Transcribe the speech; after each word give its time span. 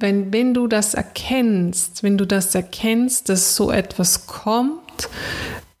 wenn, 0.00 0.32
wenn 0.32 0.54
du 0.54 0.66
das 0.66 0.94
erkennst, 0.94 2.02
wenn 2.02 2.18
du 2.18 2.26
das 2.26 2.54
erkennst, 2.54 3.28
dass 3.28 3.54
so 3.54 3.70
etwas 3.70 4.26
kommt, 4.26 5.08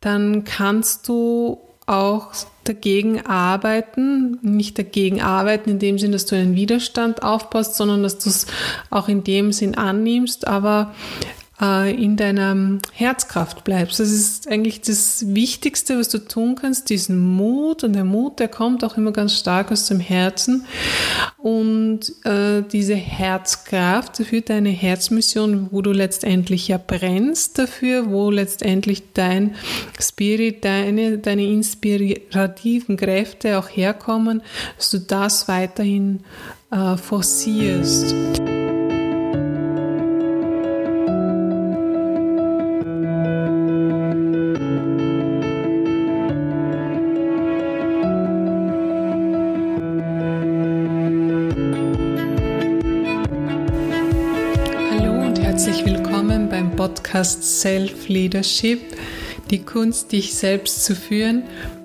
dann 0.00 0.44
kannst 0.44 1.08
du 1.08 1.58
auch 1.86 2.28
dagegen 2.64 3.26
arbeiten, 3.26 4.38
nicht 4.42 4.78
dagegen 4.78 5.20
arbeiten 5.20 5.70
in 5.70 5.78
dem 5.78 5.98
Sinn, 5.98 6.12
dass 6.12 6.26
du 6.26 6.36
einen 6.36 6.54
Widerstand 6.54 7.22
aufbaust, 7.22 7.74
sondern 7.74 8.02
dass 8.02 8.18
du 8.18 8.28
es 8.28 8.46
auch 8.90 9.08
in 9.08 9.24
dem 9.24 9.52
Sinn 9.52 9.74
annimmst, 9.74 10.46
aber 10.46 10.94
äh, 11.60 11.94
in 11.94 12.16
deiner 12.16 12.78
Herzkraft 12.92 13.64
bleibst. 13.64 14.00
Das 14.00 14.10
ist 14.10 14.48
eigentlich 14.48 14.80
das 14.80 15.24
Wichtigste, 15.34 15.98
was 15.98 16.08
du 16.08 16.18
tun 16.18 16.56
kannst, 16.56 16.90
diesen 16.90 17.18
Mut. 17.18 17.84
Und 17.84 17.92
der 17.92 18.04
Mut, 18.04 18.38
der 18.38 18.48
kommt 18.48 18.84
auch 18.84 18.96
immer 18.96 19.12
ganz 19.12 19.34
stark 19.34 19.70
aus 19.70 19.86
dem 19.86 20.00
Herzen. 20.00 20.64
Und 21.36 22.12
äh, 22.24 22.62
diese 22.62 22.94
Herzkraft 22.94 24.16
für 24.18 24.40
deine 24.40 24.70
Herzmission, 24.70 25.68
wo 25.70 25.82
du 25.82 25.92
letztendlich 25.92 26.68
ja 26.68 26.78
brennst 26.78 27.58
dafür, 27.58 28.10
wo 28.10 28.30
letztendlich 28.30 29.12
dein 29.14 29.54
Spirit, 29.98 30.64
deine, 30.64 31.18
deine 31.18 31.44
inspirativen 31.44 32.96
Kräfte 32.96 33.58
auch 33.58 33.68
herkommen, 33.68 34.42
dass 34.76 34.90
du 34.90 34.98
das 34.98 35.48
weiterhin 35.48 36.20
äh, 36.70 36.96
forcierst. 36.96 38.14
Podcast 57.20 57.60
Self 57.60 58.08
Leadership, 58.08 58.80
die 59.50 59.58
Kunst, 59.58 60.10
dich 60.10 60.34
selbst 60.34 60.86
zu 60.86 60.94
führen. 60.94 61.42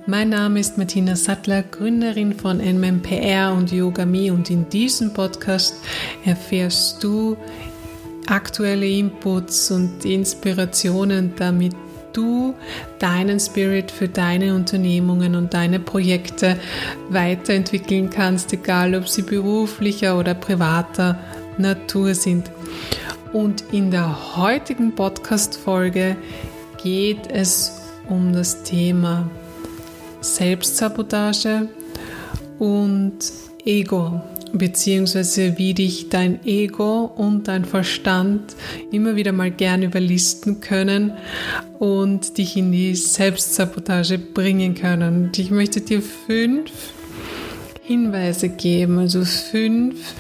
Mein 0.08 0.30
Name 0.30 0.62
ist 0.62 0.78
Martina 0.78 1.18
Sattler, 1.18 1.62
Gründerin 1.62 2.34
von 2.34 2.60
NMPR 2.60 3.52
und 3.52 3.70
Yoga 3.70 4.06
Me 4.06 4.32
und 4.32 4.50
in 4.50 4.70
diesem 4.70 5.12
Podcast 5.12 5.76
erfährst 6.24 7.04
du 7.04 7.36
aktuelle 8.28 8.88
Inputs 8.88 9.72
und 9.72 10.06
Inspirationen, 10.06 11.34
damit 11.36 11.76
du 12.14 12.56
deinen 13.00 13.42
Spirit 13.42 13.92
für 13.92 14.08
deine 14.08 14.56
Unternehmungen 14.56 15.36
und 15.36 15.54
deine 15.54 15.82
Projekte 15.82 16.58
weiterentwickeln 17.10 18.10
kannst, 18.10 18.54
egal 18.54 18.96
ob 18.96 19.10
sie 19.10 19.24
beruflicher 19.24 20.18
oder 20.18 20.34
privater 20.34 21.20
Natur 21.58 22.16
sind. 22.16 22.50
Und 23.36 23.66
in 23.74 23.92
der 23.92 24.38
heutigen 24.38 24.96
Podcast-Folge 24.96 26.16
geht 26.82 27.28
es 27.30 27.82
um 28.08 28.32
das 28.32 28.64
Thema 28.64 29.30
Selbstsabotage 30.22 31.68
und 32.60 33.20
Ego, 33.66 34.22
beziehungsweise 34.54 35.58
wie 35.58 35.74
dich 35.74 36.08
dein 36.08 36.46
Ego 36.46 37.12
und 37.14 37.50
dein 37.50 37.66
Verstand 37.66 38.56
immer 38.94 39.18
wieder 39.18 39.34
mal 39.34 39.52
gern 39.52 39.84
überlisten 39.84 40.62
können 40.62 41.12
und 41.78 42.38
dich 42.38 42.56
in 42.56 42.72
die 42.72 42.96
Selbstsabotage 42.96 44.18
bringen 44.18 44.76
können. 44.76 45.26
Und 45.26 45.40
ich 45.40 45.52
möchte 45.52 45.82
dir 45.82 46.02
fünf 46.02 46.72
Hinweise 47.82 48.48
geben, 48.48 48.98
also 48.98 49.26
fünf 49.26 50.14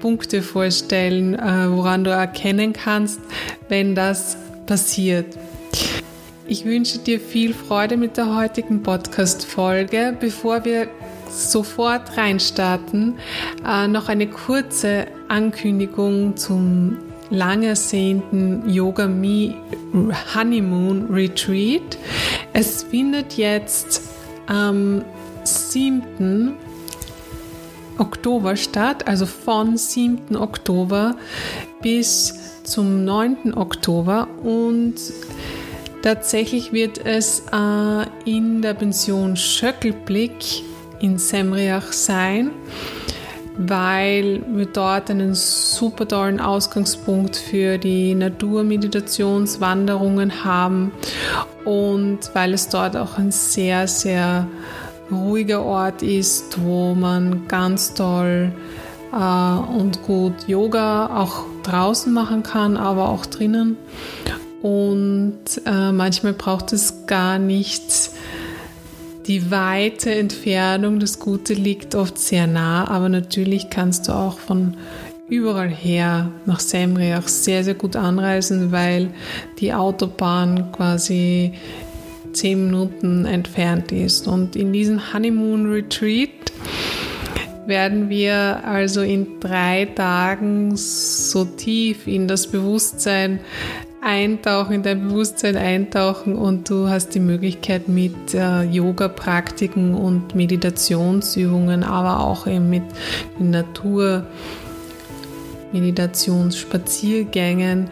Punkte 0.00 0.42
vorstellen, 0.42 1.34
äh, 1.34 1.70
woran 1.70 2.02
du 2.04 2.10
erkennen 2.10 2.72
kannst, 2.72 3.20
wenn 3.68 3.94
das 3.94 4.36
passiert. 4.66 5.36
Ich 6.48 6.64
wünsche 6.64 6.98
dir 6.98 7.20
viel 7.20 7.54
Freude 7.54 7.96
mit 7.96 8.16
der 8.16 8.34
heutigen 8.34 8.82
Podcast-Folge. 8.82 10.16
Bevor 10.18 10.64
wir 10.64 10.88
sofort 11.28 12.16
reinstarten, 12.16 13.18
äh, 13.64 13.86
noch 13.86 14.08
eine 14.08 14.26
kurze 14.26 15.06
Ankündigung 15.28 16.36
zum 16.36 16.98
lang 17.30 17.62
ersehnten 17.62 18.68
Yoga 18.68 19.06
Me 19.06 19.54
Honeymoon 20.34 21.06
Retreat. 21.12 21.98
Es 22.52 22.82
findet 22.82 23.34
jetzt 23.34 24.02
am 24.46 25.04
7. 25.44 26.56
Oktober 28.00 28.56
statt, 28.56 29.06
also 29.06 29.26
von 29.26 29.76
7. 29.76 30.34
Oktober 30.36 31.14
bis 31.82 32.62
zum 32.64 33.04
9. 33.04 33.54
Oktober 33.54 34.26
und 34.42 34.94
tatsächlich 36.02 36.72
wird 36.72 37.04
es 37.04 37.44
äh, 37.52 38.06
in 38.24 38.62
der 38.62 38.72
Pension 38.74 39.36
Schöckelblick 39.36 40.64
in 41.00 41.18
Semriach 41.18 41.92
sein, 41.92 42.50
weil 43.56 44.42
wir 44.54 44.66
dort 44.66 45.10
einen 45.10 45.34
super 45.34 46.06
tollen 46.08 46.40
Ausgangspunkt 46.40 47.36
für 47.36 47.78
die 47.78 48.14
Naturmeditationswanderungen 48.14 50.44
haben 50.44 50.92
und 51.64 52.18
weil 52.34 52.54
es 52.54 52.68
dort 52.68 52.96
auch 52.96 53.18
ein 53.18 53.32
sehr, 53.32 53.88
sehr 53.88 54.46
ruhiger 55.12 55.62
Ort 55.62 56.02
ist, 56.02 56.62
wo 56.62 56.94
man 56.94 57.46
ganz 57.48 57.94
toll 57.94 58.52
äh, 59.12 59.16
und 59.16 60.02
gut 60.02 60.46
Yoga 60.46 61.16
auch 61.16 61.44
draußen 61.62 62.12
machen 62.12 62.42
kann, 62.42 62.76
aber 62.76 63.08
auch 63.08 63.26
drinnen. 63.26 63.76
Und 64.62 65.44
äh, 65.64 65.92
manchmal 65.92 66.34
braucht 66.34 66.72
es 66.72 67.06
gar 67.06 67.38
nicht 67.38 68.10
die 69.26 69.50
weite 69.50 70.14
Entfernung. 70.14 71.00
Das 71.00 71.18
Gute 71.18 71.54
liegt 71.54 71.94
oft 71.94 72.18
sehr 72.18 72.46
nah, 72.46 72.88
aber 72.88 73.08
natürlich 73.08 73.70
kannst 73.70 74.08
du 74.08 74.12
auch 74.12 74.38
von 74.38 74.76
überall 75.28 75.68
her 75.68 76.30
nach 76.44 76.60
Semri 76.60 77.14
auch 77.14 77.28
sehr, 77.28 77.62
sehr 77.64 77.74
gut 77.74 77.96
anreisen, 77.96 78.72
weil 78.72 79.10
die 79.60 79.72
Autobahn 79.72 80.72
quasi 80.72 81.52
zehn 82.32 82.66
Minuten 82.66 83.24
entfernt 83.24 83.92
ist. 83.92 84.26
Und 84.26 84.56
in 84.56 84.72
diesem 84.72 85.12
Honeymoon 85.12 85.70
Retreat 85.70 86.30
werden 87.66 88.08
wir 88.08 88.64
also 88.64 89.02
in 89.02 89.40
drei 89.40 89.86
Tagen 89.86 90.76
so 90.76 91.44
tief 91.44 92.06
in 92.06 92.28
das 92.28 92.46
Bewusstsein 92.46 93.40
eintauchen, 94.00 94.74
in 94.74 94.82
dein 94.82 95.08
Bewusstsein 95.08 95.56
eintauchen 95.56 96.34
und 96.34 96.68
du 96.70 96.88
hast 96.88 97.14
die 97.14 97.20
Möglichkeit 97.20 97.86
mit 97.88 98.34
äh, 98.34 98.62
Yoga-Praktiken 98.62 99.94
und 99.94 100.34
Meditationsübungen, 100.34 101.84
aber 101.84 102.20
auch 102.20 102.46
eben 102.46 102.70
mit 102.70 102.84
Natur, 103.38 104.24
Meditationsspaziergängen 105.72 107.90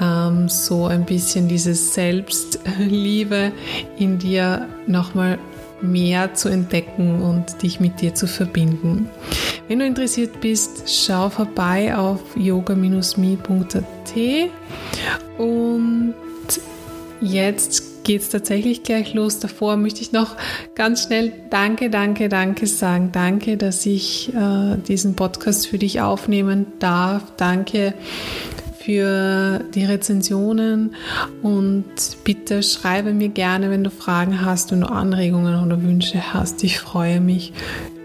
ähm, 0.00 0.48
so 0.48 0.86
ein 0.86 1.04
bisschen 1.04 1.48
diese 1.48 1.74
Selbstliebe 1.74 3.52
in 3.98 4.18
dir 4.18 4.68
nochmal 4.86 5.38
mehr 5.82 6.34
zu 6.34 6.48
entdecken 6.48 7.20
und 7.20 7.62
dich 7.62 7.80
mit 7.80 8.00
dir 8.00 8.14
zu 8.14 8.26
verbinden. 8.26 9.08
Wenn 9.68 9.78
du 9.78 9.86
interessiert 9.86 10.40
bist, 10.40 10.84
schau 10.88 11.30
vorbei 11.30 11.96
auf 11.96 12.20
yoga-me.at 12.36 13.84
und 15.38 16.14
jetzt 17.20 18.04
geht 18.04 18.20
es 18.20 18.28
tatsächlich 18.28 18.82
gleich 18.82 19.14
los. 19.14 19.38
Davor 19.40 19.76
möchte 19.76 20.02
ich 20.02 20.12
noch 20.12 20.36
ganz 20.74 21.04
schnell 21.04 21.32
Danke, 21.50 21.90
Danke, 21.90 22.28
Danke 22.28 22.66
sagen. 22.66 23.10
Danke, 23.12 23.56
dass 23.56 23.86
ich 23.86 24.32
äh, 24.34 24.76
diesen 24.86 25.16
Podcast 25.16 25.66
für 25.66 25.78
dich 25.78 26.00
aufnehmen 26.00 26.66
darf. 26.78 27.22
Danke 27.36 27.94
für 28.84 29.60
die 29.74 29.84
Rezensionen 29.84 30.94
und 31.42 31.84
bitte 32.24 32.62
schreibe 32.62 33.14
mir 33.14 33.30
gerne, 33.30 33.70
wenn 33.70 33.82
du 33.82 33.88
Fragen 33.90 34.44
hast, 34.44 34.72
du 34.72 34.86
Anregungen 34.86 35.64
oder 35.64 35.82
Wünsche 35.82 36.34
hast. 36.34 36.62
Ich 36.64 36.80
freue 36.80 37.20
mich 37.20 37.54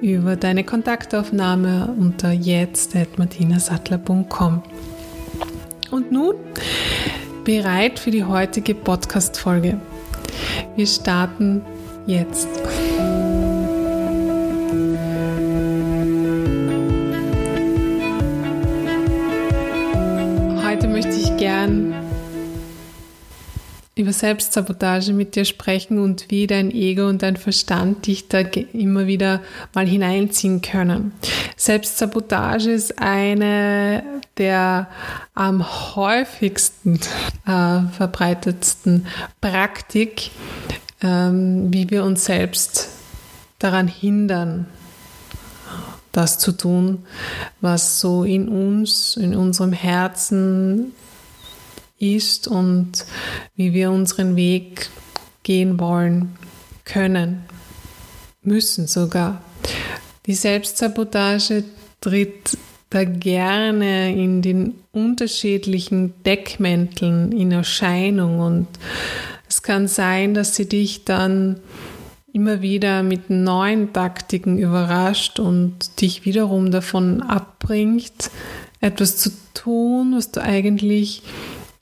über 0.01 0.37
deine 0.37 0.63
Kontaktaufnahme 0.63 1.93
unter 1.97 2.31
jetzt.martinasattler.com. 2.31 4.63
Und 5.91 6.11
nun 6.11 6.35
bereit 7.43 7.99
für 7.99 8.11
die 8.11 8.23
heutige 8.23 8.75
Podcast-Folge. 8.75 9.81
Wir 10.75 10.87
starten 10.87 11.61
jetzt. 12.05 12.47
Gern 21.39 21.93
über 23.95 24.11
Selbstsabotage 24.11 25.13
mit 25.13 25.35
dir 25.35 25.45
sprechen 25.45 25.97
und 25.97 26.29
wie 26.29 26.47
dein 26.47 26.69
Ego 26.69 27.07
und 27.07 27.23
dein 27.23 27.37
Verstand 27.37 28.07
dich 28.07 28.27
da 28.27 28.39
immer 28.39 29.07
wieder 29.07 29.41
mal 29.73 29.87
hineinziehen 29.87 30.61
können. 30.61 31.13
Selbstsabotage 31.55 32.71
ist 32.71 32.99
eine 32.99 34.03
der 34.37 34.87
am 35.33 35.65
häufigsten 35.95 36.99
äh, 37.45 37.81
verbreitetsten 37.91 39.07
Praktik, 39.41 40.31
ähm, 41.01 41.73
wie 41.73 41.89
wir 41.89 42.03
uns 42.03 42.25
selbst 42.25 42.89
daran 43.59 43.87
hindern, 43.87 44.65
das 46.11 46.37
zu 46.37 46.51
tun, 46.51 47.05
was 47.61 48.01
so 48.01 48.23
in 48.25 48.49
uns, 48.49 49.15
in 49.17 49.35
unserem 49.35 49.73
Herzen 49.73 50.93
ist 51.99 52.47
und 52.47 53.05
wie 53.55 53.73
wir 53.73 53.91
unseren 53.91 54.35
Weg 54.35 54.89
gehen 55.43 55.79
wollen, 55.79 56.35
können, 56.85 57.43
müssen 58.41 58.87
sogar. 58.87 59.41
Die 60.25 60.33
Selbstsabotage 60.33 61.63
tritt 62.01 62.57
da 62.89 63.03
gerne 63.03 64.13
in 64.15 64.41
den 64.41 64.75
unterschiedlichen 64.91 66.13
Deckmänteln 66.23 67.31
in 67.31 67.51
Erscheinung 67.51 68.39
und 68.39 68.67
es 69.47 69.61
kann 69.61 69.87
sein, 69.87 70.33
dass 70.33 70.55
sie 70.55 70.67
dich 70.67 71.05
dann 71.05 71.59
immer 72.33 72.61
wieder 72.61 73.03
mit 73.03 73.29
neuen 73.29 73.93
Taktiken 73.93 74.57
überrascht 74.57 75.39
und 75.39 76.01
dich 76.01 76.25
wiederum 76.25 76.71
davon 76.71 77.21
abbringt, 77.21 78.31
etwas 78.81 79.17
zu 79.17 79.31
tun, 79.53 80.13
was 80.15 80.31
du 80.31 80.41
eigentlich 80.41 81.23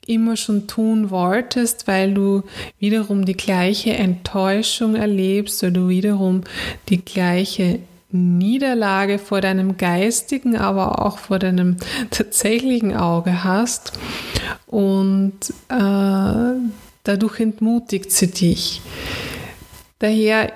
immer 0.08 0.36
schon 0.36 0.66
tun 0.66 1.10
wolltest, 1.10 1.86
weil 1.86 2.14
du 2.14 2.42
wiederum 2.78 3.24
die 3.24 3.36
gleiche 3.36 3.90
Enttäuschung 3.94 4.94
erlebst 4.94 5.62
oder 5.62 5.72
du 5.72 5.88
wiederum 5.88 6.42
die 6.88 7.04
gleiche 7.04 7.80
Niederlage 8.10 9.18
vor 9.18 9.40
deinem 9.42 9.76
geistigen, 9.76 10.56
aber 10.56 11.04
auch 11.04 11.18
vor 11.18 11.38
deinem 11.38 11.76
tatsächlichen 12.10 12.96
Auge 12.96 13.44
hast 13.44 13.92
und 14.66 15.34
äh, 15.68 16.58
dadurch 17.04 17.40
entmutigt 17.40 18.10
sie 18.10 18.30
dich. 18.30 18.80
Daher 19.98 20.52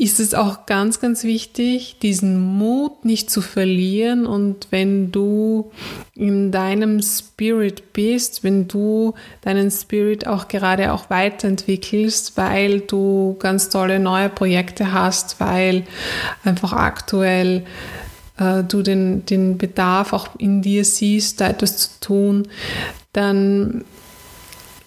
ist 0.00 0.20
es 0.20 0.34
auch 0.34 0.66
ganz, 0.66 1.00
ganz 1.00 1.24
wichtig, 1.24 1.96
diesen 2.00 2.38
Mut 2.38 3.04
nicht 3.04 3.30
zu 3.30 3.40
verlieren. 3.40 4.26
Und 4.26 4.68
wenn 4.70 5.12
du 5.12 5.70
in 6.14 6.52
deinem 6.52 7.02
Spirit 7.02 7.92
bist, 7.92 8.44
wenn 8.44 8.68
du 8.68 9.14
deinen 9.42 9.70
Spirit 9.70 10.26
auch 10.26 10.48
gerade 10.48 10.92
auch 10.92 11.10
weiterentwickelst, 11.10 12.36
weil 12.36 12.80
du 12.80 13.36
ganz 13.38 13.68
tolle 13.68 13.98
neue 13.98 14.28
Projekte 14.28 14.92
hast, 14.92 15.40
weil 15.40 15.84
einfach 16.44 16.72
aktuell 16.72 17.64
äh, 18.38 18.62
du 18.64 18.82
den, 18.82 19.24
den 19.26 19.58
Bedarf 19.58 20.12
auch 20.12 20.28
in 20.38 20.62
dir 20.62 20.84
siehst, 20.84 21.40
da 21.40 21.48
etwas 21.48 21.78
zu 21.78 21.90
tun, 22.00 22.48
dann 23.12 23.84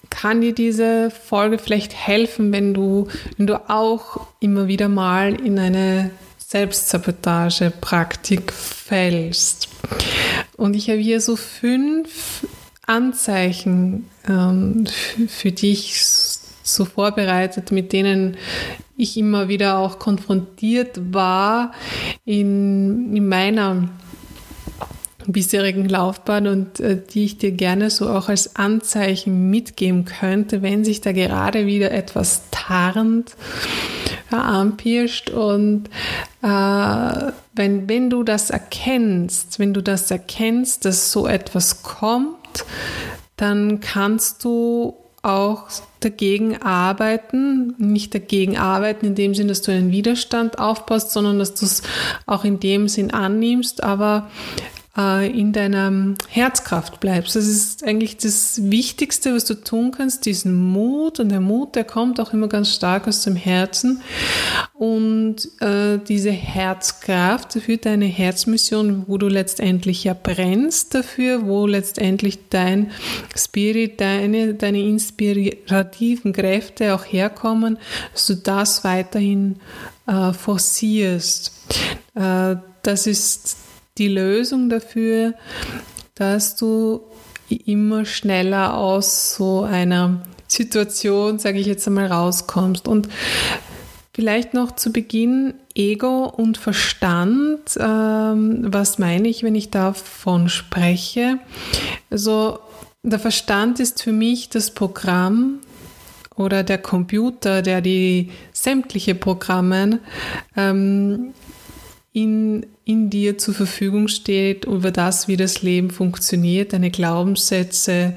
kann 0.10 0.42
dir 0.42 0.54
diese 0.54 1.12
Folge 1.12 1.58
vielleicht 1.58 1.94
helfen, 1.94 2.52
wenn 2.52 2.74
du, 2.74 3.08
wenn 3.38 3.48
du 3.48 3.70
auch 3.70 4.28
immer 4.40 4.68
wieder 4.68 4.90
mal 4.90 5.40
in 5.40 5.60
eine 5.60 6.12
Selbstsabotage-Praktik 6.38 8.52
fällst. 8.52 9.70
Und 10.58 10.76
ich 10.76 10.90
habe 10.90 11.00
hier 11.00 11.22
so 11.22 11.36
fünf 11.36 12.46
Anzeichen 12.86 14.10
ähm, 14.28 14.88
für 15.28 15.52
dich 15.52 16.02
so 16.64 16.86
vorbereitet, 16.86 17.72
mit 17.72 17.94
denen 17.94 18.38
ich 18.98 19.16
immer 19.16 19.48
wieder 19.48 19.78
auch 19.78 20.00
konfrontiert 20.00 21.14
war 21.14 21.72
in, 22.26 23.16
in 23.16 23.28
meiner 23.28 23.88
bisherigen 25.32 25.88
Laufbahn 25.88 26.48
und 26.48 26.80
äh, 26.80 27.02
die 27.02 27.26
ich 27.26 27.38
dir 27.38 27.52
gerne 27.52 27.90
so 27.90 28.10
auch 28.10 28.30
als 28.30 28.56
Anzeichen 28.56 29.50
mitgeben 29.50 30.06
könnte, 30.06 30.62
wenn 30.62 30.84
sich 30.84 31.02
da 31.02 31.12
gerade 31.12 31.66
wieder 31.66 31.92
etwas 31.92 32.44
tarnt, 32.52 33.36
äh, 34.32 34.36
anpirscht 34.36 35.30
und 35.30 35.90
äh, 36.42 36.48
wenn, 37.54 37.90
wenn 37.90 38.10
du 38.10 38.24
das 38.24 38.50
erkennst, 38.50 39.60
wenn 39.60 39.74
du 39.74 39.82
das 39.82 40.10
erkennst, 40.12 40.86
dass 40.86 41.12
so 41.12 41.28
etwas 41.28 41.84
kommt, 41.84 42.66
dann 43.36 43.80
kannst 43.80 44.44
du 44.44 44.96
auch 45.22 45.66
dagegen 46.00 46.62
arbeiten, 46.62 47.76
nicht 47.78 48.14
dagegen 48.14 48.58
arbeiten 48.58 49.06
in 49.06 49.16
dem 49.16 49.36
Sinn, 49.36 49.50
dass 49.50 49.62
du 49.62 49.72
einen 49.72 49.92
Widerstand 49.92 50.60
aufbaust, 50.60 51.12
sondern 51.12 51.40
dass 51.40 51.56
du 51.56 51.66
es 51.66 51.84
auch 52.26 52.46
in 52.46 52.60
dem 52.60 52.88
Sinn 52.88 53.12
annimmst, 53.12 53.84
aber 53.84 54.30
in 55.00 55.54
deiner 55.54 56.16
Herzkraft 56.28 57.00
bleibst. 57.00 57.36
Das 57.36 57.48
ist 57.48 57.86
eigentlich 57.86 58.18
das 58.18 58.60
Wichtigste, 58.64 59.34
was 59.34 59.46
du 59.46 59.54
tun 59.54 59.92
kannst, 59.92 60.26
diesen 60.26 60.54
Mut. 60.54 61.22
Und 61.22 61.30
der 61.30 61.40
Mut, 61.40 61.76
der 61.76 61.86
kommt 61.86 62.20
auch 62.20 62.34
immer 62.34 62.50
ganz 62.50 62.74
stark 62.74 63.08
aus 63.08 63.24
dem 63.24 63.38
Herzen. 63.38 64.02
Und 64.74 65.38
äh, 65.62 66.00
diese 66.00 66.32
Herzkraft 66.32 67.54
für 67.54 67.78
deine 67.78 68.08
Herzmission, 68.08 69.06
wo 69.08 69.18
du 69.18 69.28
letztendlich 69.28 70.04
ja 70.04 70.14
brennst 70.14 70.94
dafür, 70.96 71.46
wo 71.46 71.66
letztendlich 71.66 72.50
dein 72.50 72.92
Spirit, 73.38 74.02
deine, 74.02 74.54
deine 74.54 74.82
inspirativen 74.82 76.34
Kräfte 76.34 76.94
auch 76.94 77.06
herkommen, 77.06 77.78
dass 78.12 78.28
du 78.28 78.36
das 78.36 78.84
weiterhin 78.84 79.62
äh, 80.08 80.34
forcierst. 80.34 81.54
Äh, 82.16 82.58
das 82.84 83.08
ist 83.08 83.58
die 84.00 84.08
Lösung 84.08 84.70
dafür, 84.70 85.34
dass 86.16 86.56
du 86.56 87.02
immer 87.50 88.06
schneller 88.06 88.78
aus 88.78 89.36
so 89.36 89.64
einer 89.64 90.22
Situation, 90.48 91.40
sage 91.40 91.60
ich 91.60 91.68
jetzt 91.68 91.88
einmal, 91.88 92.08
rauskommst. 92.08 92.88
Und 92.88 93.10
vielleicht 94.14 94.54
noch 94.54 94.76
zu 94.76 94.92
Beginn 94.92 95.54
Ego 95.76 96.26
und 96.26 96.58
Verstand. 96.58 97.62
Ähm, 97.80 98.66
was 98.68 99.00
meine 99.00 99.28
ich, 99.28 99.44
wenn 99.44 99.56
ich 99.56 99.70
davon 99.70 100.50
spreche? 100.50 101.40
Also 102.10 102.60
der 103.04 103.20
Verstand 103.20 103.80
ist 103.80 104.04
für 104.04 104.12
mich 104.12 104.50
das 104.50 104.72
Programm 104.72 105.60
oder 106.36 106.64
der 106.64 106.78
Computer, 106.78 107.62
der 107.62 107.82
die 107.82 108.32
sämtliche 108.52 109.16
Programme 109.16 110.00
ähm, 110.56 111.34
in, 112.12 112.66
in 112.86 113.10
dir 113.10 113.38
zur 113.38 113.54
Verfügung 113.54 114.08
steht, 114.08 114.66
über 114.66 114.92
das, 114.92 115.28
wie 115.28 115.38
das 115.38 115.62
Leben 115.62 115.92
funktioniert, 115.92 116.74
deine 116.74 116.90
Glaubenssätze, 116.90 118.16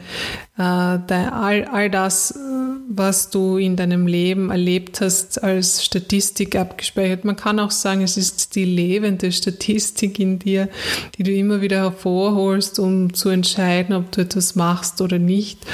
äh, 0.56 0.62
all, 0.62 1.64
all 1.64 1.90
das, 1.90 2.34
was 2.88 3.30
du 3.30 3.58
in 3.58 3.76
deinem 3.76 4.06
Leben 4.06 4.50
erlebt 4.50 5.00
hast, 5.00 5.42
als 5.42 5.84
Statistik 5.84 6.56
abgespeichert. 6.56 7.24
Man 7.24 7.36
kann 7.36 7.58
auch 7.58 7.70
sagen, 7.70 8.02
es 8.02 8.16
ist 8.16 8.54
die 8.54 8.64
lebende 8.64 9.30
Statistik 9.30 10.18
in 10.18 10.38
dir, 10.38 10.68
die 11.16 11.22
du 11.22 11.32
immer 11.32 11.60
wieder 11.60 11.82
hervorholst, 11.82 12.78
um 12.78 13.12
zu 13.12 13.28
entscheiden, 13.28 13.94
ob 13.94 14.10
du 14.12 14.22
etwas 14.22 14.54
machst 14.54 15.00
oder 15.00 15.18
nicht. 15.18 15.66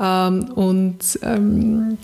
Ähm, 0.00 0.50
und 0.54 1.18
ähm, 1.22 1.98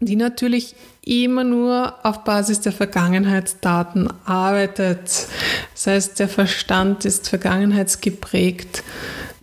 die 0.00 0.16
natürlich 0.16 0.74
immer 1.04 1.44
nur 1.44 1.94
auf 2.04 2.24
Basis 2.24 2.60
der 2.60 2.72
Vergangenheitsdaten 2.72 4.08
arbeitet. 4.24 5.28
Das 5.74 5.86
heißt, 5.86 6.18
der 6.18 6.28
Verstand 6.28 7.04
ist 7.04 7.28
vergangenheitsgeprägt, 7.28 8.82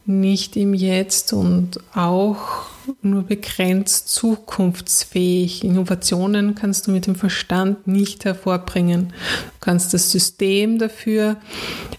nicht 0.05 0.55
im 0.57 0.73
Jetzt 0.73 1.33
und 1.33 1.79
auch 1.95 2.65
nur 3.01 3.23
begrenzt 3.23 4.09
zukunftsfähig. 4.09 5.63
Innovationen 5.63 6.53
kannst 6.53 6.87
du 6.87 6.91
mit 6.91 7.07
dem 7.07 7.15
Verstand 7.15 7.87
nicht 7.87 8.25
hervorbringen. 8.25 9.07
Du 9.09 9.59
kannst 9.61 9.93
das 9.93 10.11
System 10.11 10.79
dafür 10.79 11.37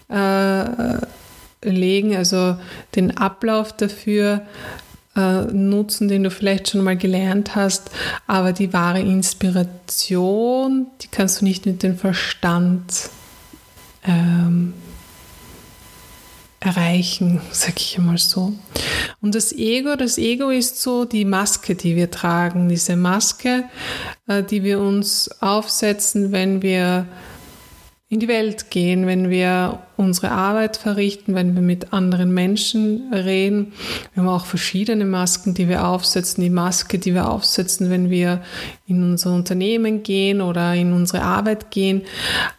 äh, 0.09 0.97
legen, 1.63 2.15
also 2.15 2.57
den 2.95 3.17
Ablauf 3.17 3.73
dafür 3.73 4.41
äh, 5.15 5.43
nutzen, 5.43 6.07
den 6.07 6.23
du 6.23 6.31
vielleicht 6.31 6.69
schon 6.69 6.83
mal 6.83 6.97
gelernt 6.97 7.55
hast, 7.55 7.91
aber 8.27 8.53
die 8.53 8.73
wahre 8.73 8.99
Inspiration, 8.99 10.87
die 11.01 11.07
kannst 11.07 11.41
du 11.41 11.45
nicht 11.45 11.65
mit 11.65 11.83
dem 11.83 11.97
Verstand 11.97 13.09
ähm, 14.03 14.73
erreichen, 16.59 17.41
sag 17.51 17.79
ich 17.79 17.97
einmal 17.97 18.17
so. 18.17 18.53
Und 19.21 19.35
das 19.35 19.53
Ego, 19.53 19.95
das 19.95 20.17
Ego 20.17 20.49
ist 20.49 20.81
so 20.81 21.05
die 21.05 21.25
Maske, 21.25 21.75
die 21.75 21.95
wir 21.95 22.11
tragen, 22.11 22.69
diese 22.69 22.95
Maske, 22.95 23.65
äh, 24.27 24.43
die 24.43 24.63
wir 24.63 24.79
uns 24.79 25.29
aufsetzen, 25.41 26.31
wenn 26.31 26.61
wir 26.61 27.07
in 28.09 28.19
die 28.19 28.27
Welt 28.27 28.69
gehen, 28.69 29.07
wenn 29.07 29.29
wir 29.29 29.79
unsere 29.97 30.31
Arbeit 30.31 30.77
verrichten, 30.77 31.35
wenn 31.35 31.55
wir 31.55 31.61
mit 31.61 31.93
anderen 31.93 32.33
Menschen 32.33 33.13
reden. 33.13 33.73
Wir 34.13 34.23
haben 34.23 34.29
auch 34.29 34.45
verschiedene 34.45 35.05
Masken, 35.05 35.53
die 35.53 35.69
wir 35.69 35.87
aufsetzen. 35.87 36.43
Die 36.43 36.49
Maske, 36.49 36.99
die 36.99 37.13
wir 37.13 37.29
aufsetzen, 37.29 37.89
wenn 37.89 38.09
wir 38.09 38.41
in 38.87 39.03
unser 39.03 39.33
Unternehmen 39.33 40.03
gehen 40.03 40.41
oder 40.41 40.75
in 40.75 40.93
unsere 40.93 41.23
Arbeit 41.23 41.71
gehen. 41.71 42.03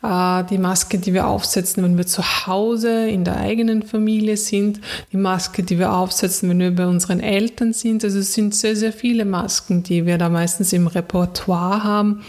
Äh, 0.02 0.44
die 0.44 0.58
Maske, 0.58 0.98
die 0.98 1.14
wir 1.14 1.26
aufsetzen, 1.26 1.82
wenn 1.82 1.96
wir 1.96 2.06
zu 2.06 2.22
Hause 2.46 3.08
in 3.08 3.24
der 3.24 3.36
eigenen 3.36 3.82
Familie 3.82 4.36
sind. 4.36 4.80
Die 5.12 5.16
Maske, 5.16 5.62
die 5.62 5.78
wir 5.78 5.92
aufsetzen, 5.92 6.48
wenn 6.48 6.58
wir 6.58 6.74
bei 6.74 6.86
unseren 6.86 7.20
Eltern 7.20 7.72
sind. 7.72 8.02
Also 8.02 8.18
es 8.18 8.34
sind 8.34 8.54
sehr, 8.54 8.76
sehr 8.76 8.92
viele 8.92 9.24
Masken, 9.24 9.82
die 9.82 10.06
wir 10.06 10.18
da 10.18 10.28
meistens 10.28 10.72
im 10.72 10.86
Repertoire 10.86 11.84
haben 11.84 12.22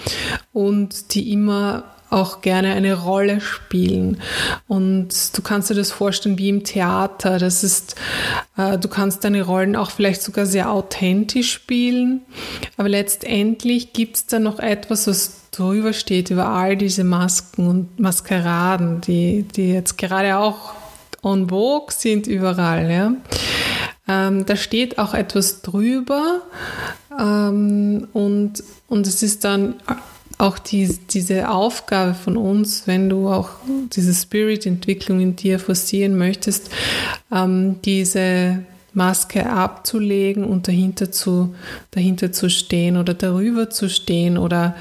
und 0.54 1.14
die 1.16 1.32
immer 1.32 1.84
auch 2.10 2.42
gerne 2.42 2.74
eine 2.74 2.94
Rolle 2.94 3.42
spielen. 3.42 4.22
Und 4.68 5.38
du 5.38 5.42
kannst 5.42 5.70
dir 5.70 5.76
das 5.76 5.92
vorstellen 5.92 6.38
wie 6.38 6.50
im 6.50 6.64
Theater. 6.64 7.38
Das 7.38 7.64
ist, 7.64 7.96
äh, 8.58 8.78
du 8.78 8.88
kannst 8.88 9.24
deine 9.24 9.42
Rollen 9.42 9.76
auch 9.76 9.92
vielleicht 9.92 10.22
sogar 10.22 10.46
sehr 10.46 10.72
authentisch 10.72 11.52
spielen. 11.52 12.22
Aber 12.78 12.90
letztendlich 12.90 13.94
gibt 13.94 14.16
es 14.16 14.26
da 14.26 14.40
noch 14.40 14.60
etwas, 14.60 15.08
was 15.08 15.42
drüber 15.52 15.94
steht 15.94 16.30
über 16.30 16.48
all 16.48 16.78
diese 16.78 17.04
Masken 17.04 17.68
und 17.68 18.00
Maskeraden, 18.00 19.02
die, 19.02 19.44
die 19.44 19.74
jetzt 19.74 19.98
gerade 19.98 20.38
auch 20.38 20.74
on 21.24 21.50
vogue 21.50 21.92
sind 21.92 22.28
überall. 22.28 22.90
Ja? 22.90 23.14
Ähm, 24.08 24.46
da 24.46 24.56
steht 24.56 25.00
auch 25.00 25.14
etwas 25.14 25.62
drüber 25.62 26.42
ähm, 27.20 28.08
und, 28.14 28.64
und 28.88 29.08
es 29.08 29.24
ist 29.24 29.44
dann 29.44 29.76
auch 30.38 30.60
die, 30.60 30.98
diese 31.10 31.50
Aufgabe 31.50 32.14
von 32.14 32.38
uns, 32.38 32.84
wenn 32.86 33.10
du 33.10 33.28
auch 33.28 33.50
diese 33.94 34.14
Spirit-Entwicklung 34.14 35.20
in 35.20 35.36
dir 35.36 35.60
forcieren 35.60 36.18
möchtest, 36.18 36.70
ähm, 37.32 37.82
diese 37.84 38.60
Maske 38.94 39.50
abzulegen 39.50 40.44
und 40.44 40.68
dahinter 40.68 41.12
zu, 41.12 41.56
dahinter 41.92 42.32
zu 42.32 42.50
stehen 42.50 42.98
oder 42.98 43.14
darüber 43.14 43.70
zu 43.70 43.90
stehen 43.90 44.38
oder 44.38 44.76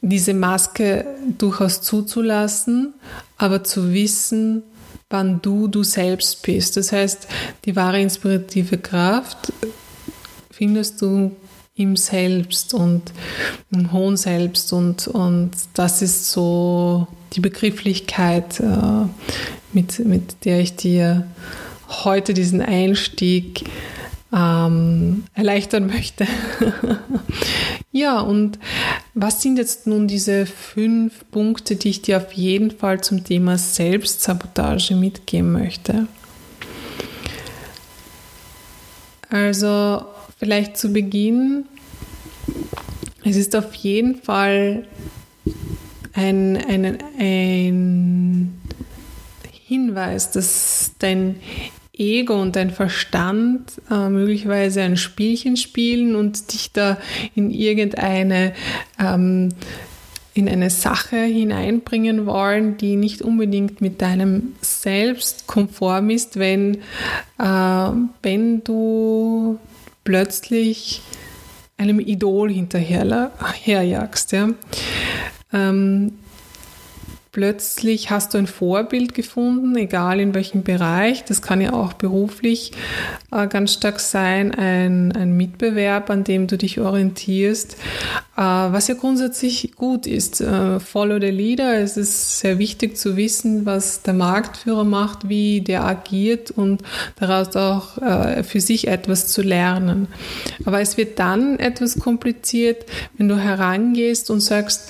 diese 0.00 0.34
Maske 0.34 1.06
durchaus 1.38 1.80
zuzulassen, 1.80 2.94
aber 3.38 3.64
zu 3.64 3.92
wissen, 3.92 4.62
wann 5.10 5.40
du 5.42 5.68
du 5.68 5.82
selbst 5.82 6.42
bist. 6.42 6.76
Das 6.76 6.92
heißt, 6.92 7.26
die 7.64 7.76
wahre 7.76 8.00
inspirative 8.00 8.78
Kraft 8.78 9.52
findest 10.50 11.00
du 11.02 11.34
im 11.76 11.96
Selbst 11.96 12.72
und 12.72 13.02
im 13.72 13.92
hohen 13.92 14.16
Selbst 14.16 14.72
und, 14.72 15.08
und 15.08 15.50
das 15.74 16.02
ist 16.02 16.30
so 16.30 17.08
die 17.32 17.40
Begrifflichkeit, 17.40 18.60
äh, 18.60 19.06
mit, 19.72 19.98
mit 19.98 20.44
der 20.44 20.60
ich 20.60 20.76
dir 20.76 21.26
heute 21.88 22.32
diesen 22.32 22.62
Einstieg 22.62 23.64
ähm, 24.32 25.24
erleichtern 25.34 25.86
möchte. 25.86 26.26
ja, 27.92 28.20
und 28.20 28.58
was 29.14 29.42
sind 29.42 29.58
jetzt 29.58 29.88
nun 29.88 30.06
diese 30.06 30.46
fünf 30.46 31.24
Punkte, 31.32 31.74
die 31.74 31.90
ich 31.90 32.02
dir 32.02 32.18
auf 32.18 32.32
jeden 32.34 32.70
Fall 32.70 33.00
zum 33.00 33.24
Thema 33.24 33.58
Selbstsabotage 33.58 34.94
mitgeben 34.94 35.52
möchte? 35.52 36.06
Also 39.28 40.04
Vielleicht 40.44 40.76
zu 40.76 40.92
Beginn. 40.92 41.64
Es 43.24 43.34
ist 43.36 43.56
auf 43.56 43.72
jeden 43.76 44.16
Fall 44.16 44.86
ein, 46.12 46.58
ein, 46.58 46.98
ein 47.18 48.60
Hinweis, 49.66 50.32
dass 50.32 50.92
dein 50.98 51.36
Ego 51.96 52.38
und 52.42 52.56
dein 52.56 52.68
Verstand 52.72 53.72
äh, 53.90 54.10
möglicherweise 54.10 54.82
ein 54.82 54.98
Spielchen 54.98 55.56
spielen 55.56 56.14
und 56.14 56.52
dich 56.52 56.72
da 56.72 56.98
in 57.34 57.50
irgendeine 57.50 58.52
ähm, 59.00 59.48
in 60.34 60.46
eine 60.46 60.68
Sache 60.68 61.22
hineinbringen 61.22 62.26
wollen, 62.26 62.76
die 62.76 62.96
nicht 62.96 63.22
unbedingt 63.22 63.80
mit 63.80 64.02
deinem 64.02 64.56
Selbst 64.60 65.46
konform 65.46 66.10
ist, 66.10 66.38
wenn, 66.38 66.82
äh, 67.38 67.90
wenn 68.20 68.62
du 68.62 69.58
plötzlich 70.04 71.02
einem 71.76 71.98
Idol 72.00 72.52
hinterherjagst. 72.52 74.32
Ja? 74.32 74.50
Ähm, 75.52 76.12
plötzlich 77.34 78.10
hast 78.10 78.32
du 78.32 78.38
ein 78.38 78.46
Vorbild 78.46 79.12
gefunden, 79.12 79.76
egal 79.76 80.20
in 80.20 80.34
welchem 80.34 80.62
Bereich. 80.62 81.24
Das 81.24 81.42
kann 81.42 81.60
ja 81.60 81.72
auch 81.72 81.92
beruflich 81.92 82.70
äh, 83.32 83.48
ganz 83.48 83.74
stark 83.74 83.98
sein, 83.98 84.54
ein, 84.54 85.10
ein 85.12 85.36
Mitbewerb, 85.36 86.10
an 86.10 86.22
dem 86.22 86.46
du 86.46 86.56
dich 86.56 86.78
orientierst, 86.78 87.74
äh, 88.36 88.40
was 88.40 88.86
ja 88.86 88.94
grundsätzlich 88.94 89.72
gut 89.74 90.06
ist. 90.06 90.40
Äh, 90.40 90.78
follow 90.78 91.18
the 91.20 91.32
leader. 91.32 91.76
Es 91.76 91.96
ist 91.96 92.38
sehr 92.38 92.60
wichtig 92.60 92.96
zu 92.96 93.16
wissen, 93.16 93.66
was 93.66 94.02
der 94.02 94.14
Marktführer 94.14 94.84
macht, 94.84 95.28
wie 95.28 95.60
der 95.60 95.84
agiert 95.84 96.52
und 96.52 96.82
daraus 97.16 97.56
auch 97.56 97.98
äh, 97.98 98.44
für 98.44 98.60
sich 98.60 98.86
etwas 98.86 99.26
zu 99.26 99.42
lernen. 99.42 100.06
Aber 100.64 100.80
es 100.80 100.96
wird 100.96 101.18
dann 101.18 101.58
etwas 101.58 101.98
kompliziert, 101.98 102.86
wenn 103.18 103.26
du 103.28 103.36
herangehst 103.36 104.30
und 104.30 104.38
sagst, 104.40 104.88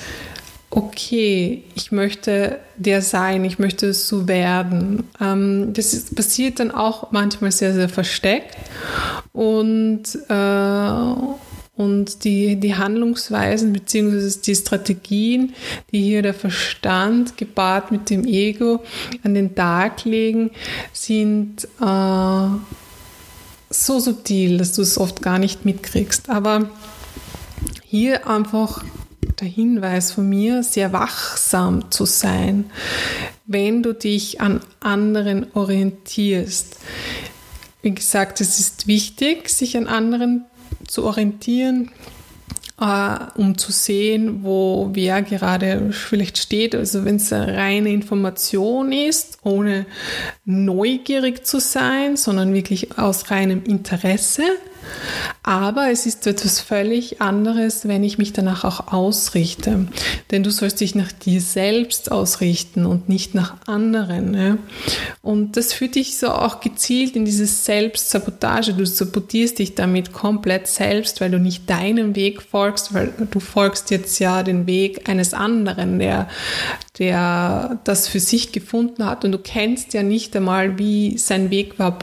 okay, 0.75 1.63
ich 1.75 1.93
möchte 1.93 2.59
der 2.77 3.01
sein, 3.01 3.45
ich 3.45 3.59
möchte 3.59 3.87
es 3.87 4.09
so 4.09 4.27
werden. 4.27 5.05
Ähm, 5.21 5.73
das 5.73 5.95
ist, 5.95 6.17
passiert 6.17 6.59
dann 6.59 6.73
auch 6.73 7.13
manchmal 7.13 7.53
sehr, 7.53 7.73
sehr 7.73 7.89
versteckt 7.89 8.57
und, 9.33 10.03
äh, 10.29 11.15
und 11.77 12.25
die, 12.25 12.57
die 12.57 12.75
Handlungsweisen 12.75 13.73
bzw. 13.73 14.41
die 14.45 14.55
Strategien, 14.55 15.55
die 15.93 16.03
hier 16.03 16.23
der 16.23 16.35
Verstand 16.35 17.37
gepaart 17.37 17.93
mit 17.93 18.11
dem 18.11 18.27
Ego 18.27 18.83
an 19.23 19.35
den 19.35 19.55
Tag 19.55 20.05
legen, 20.05 20.51
sind 20.93 21.69
äh, 21.81 22.49
so 23.71 24.01
subtil, 24.01 24.59
dass 24.59 24.73
du 24.73 24.83
es 24.83 24.99
oft 24.99 25.23
gar 25.23 25.39
nicht 25.39 25.65
mitkriegst. 25.65 26.31
Aber 26.31 26.69
hier 27.85 28.29
einfach 28.29 28.83
der 29.45 29.53
Hinweis 29.53 30.11
von 30.11 30.27
mir, 30.27 30.63
sehr 30.63 30.95
wachsam 30.95 31.91
zu 31.91 32.07
sein, 32.07 32.71
wenn 33.45 33.83
du 33.83 33.93
dich 33.93 34.41
an 34.41 34.61
anderen 34.81 35.47
orientierst. 35.53 36.79
Wie 37.83 37.95
gesagt, 37.95 38.41
es 38.41 38.59
ist 38.59 38.87
wichtig, 38.87 39.51
sich 39.51 39.77
an 39.77 39.87
anderen 39.87 40.47
zu 40.89 41.05
orientieren, 41.05 41.91
äh, 42.81 43.19
um 43.35 43.59
zu 43.59 43.71
sehen, 43.71 44.43
wo 44.45 44.89
wer 44.95 45.21
gerade 45.21 45.93
vielleicht 45.93 46.39
steht. 46.39 46.75
Also 46.75 47.05
wenn 47.05 47.17
es 47.17 47.31
eine 47.31 47.55
reine 47.55 47.91
Information 47.91 48.93
ist, 48.93 49.41
ohne 49.43 49.85
neugierig 50.47 51.45
zu 51.45 51.61
sein, 51.61 52.17
sondern 52.17 52.55
wirklich 52.55 52.99
aus 52.99 53.31
reinem 53.31 53.63
Interesse, 53.65 54.45
aber 55.43 55.91
es 55.91 56.07
ist 56.07 56.27
etwas 56.27 56.61
völlig 56.61 57.21
anderes, 57.21 57.87
wenn 57.87 58.03
ich 58.03 58.17
mich 58.17 58.33
danach 58.33 58.65
auch 58.65 58.93
ausrichte. 58.93 59.89
Denn 60.31 60.43
du 60.43 60.51
sollst 60.51 60.81
dich 60.81 60.95
nach 60.95 61.13
dir 61.13 61.41
selbst 61.43 62.11
ausrichten 62.11 62.87
und 62.87 63.11
nicht 63.11 63.35
nach 63.35 63.57
anderen. 63.67 64.35
Ja? 64.35 64.57
Und 65.21 65.59
das 65.59 65.75
führt 65.75 65.97
dich 65.97 66.17
so 66.17 66.29
auch 66.29 66.61
gezielt 66.61 67.15
in 67.15 67.27
diese 67.27 67.45
Selbstsabotage. 67.45 68.73
Du 68.73 68.87
sabotierst 68.87 69.59
dich 69.59 69.75
damit 69.75 70.15
komplett 70.15 70.67
selbst, 70.67 71.21
weil 71.21 71.31
du 71.31 71.39
nicht 71.39 71.69
deinem 71.69 72.17
Weg 72.17 72.41
folgst, 72.41 72.95
weil 72.95 73.13
du 73.31 73.39
folgst 73.39 73.91
jetzt 73.91 74.19
ja 74.21 74.43
den 74.43 74.67
Weg 74.67 75.11
eines 75.11 75.35
anderen, 75.35 75.99
der, 75.99 76.27
der 76.99 77.81
das 77.85 78.09
für 78.09 78.21
sich 78.21 78.53
gefunden 78.53 79.05
hat. 79.05 79.27
Und 79.27 79.33
du 79.33 79.39
kennst 79.39 79.93
ja 79.93 80.03
nicht 80.03 80.35
einmal, 80.35 80.79
wie 80.79 81.19
sein 81.19 81.51
Weg 81.51 81.79
war 81.79 81.99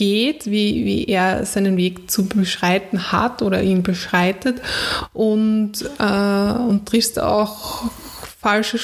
geht, 0.00 0.46
wie, 0.46 0.86
wie 0.86 1.04
er 1.04 1.44
seinen 1.44 1.76
Weg 1.76 2.10
zu 2.10 2.24
beschreiten 2.24 3.12
hat 3.12 3.42
oder 3.42 3.62
ihn 3.62 3.82
beschreitet 3.82 4.62
und, 5.12 5.72
äh, 5.98 6.52
und 6.52 6.86
triffst 6.86 7.20
auch 7.20 7.82
falsche, 8.40 8.78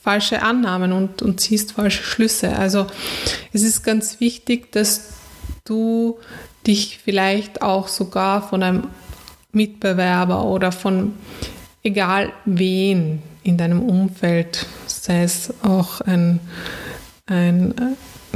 falsche 0.00 0.42
Annahmen 0.42 0.92
und, 0.92 1.20
und 1.20 1.40
ziehst 1.40 1.72
falsche 1.72 2.04
Schlüsse. 2.04 2.56
Also 2.56 2.86
es 3.52 3.62
ist 3.62 3.82
ganz 3.82 4.20
wichtig, 4.20 4.70
dass 4.70 5.14
du 5.64 6.20
dich 6.64 7.00
vielleicht 7.02 7.60
auch 7.60 7.88
sogar 7.88 8.48
von 8.48 8.62
einem 8.62 8.84
Mitbewerber 9.50 10.44
oder 10.44 10.70
von 10.70 11.14
egal 11.82 12.32
wen 12.44 13.20
in 13.42 13.56
deinem 13.56 13.82
Umfeld, 13.82 14.64
sei 14.86 15.24
es 15.24 15.52
auch 15.64 16.00
ein, 16.02 16.38
ein 17.26 17.74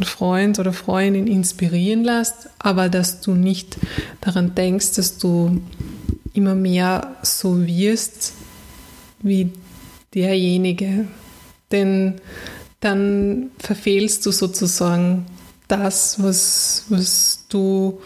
Freund 0.05 0.59
oder 0.59 0.73
Freundin 0.73 1.27
inspirieren 1.27 2.05
lässt, 2.05 2.51
aber 2.59 2.89
dass 2.89 3.21
du 3.21 3.33
nicht 3.33 3.77
daran 4.21 4.55
denkst, 4.55 4.95
dass 4.97 5.19
du 5.19 5.61
immer 6.33 6.55
mehr 6.55 7.17
so 7.23 7.67
wirst 7.67 8.35
wie 9.21 9.53
derjenige. 10.15 11.07
Denn 11.73 12.21
dann 12.81 13.51
verfehlst 13.59 14.25
du 14.27 14.33
sozusagen 14.33 15.27
das, 15.69 16.23
was, 16.23 16.85
was 16.89 17.45
du 17.49 18.01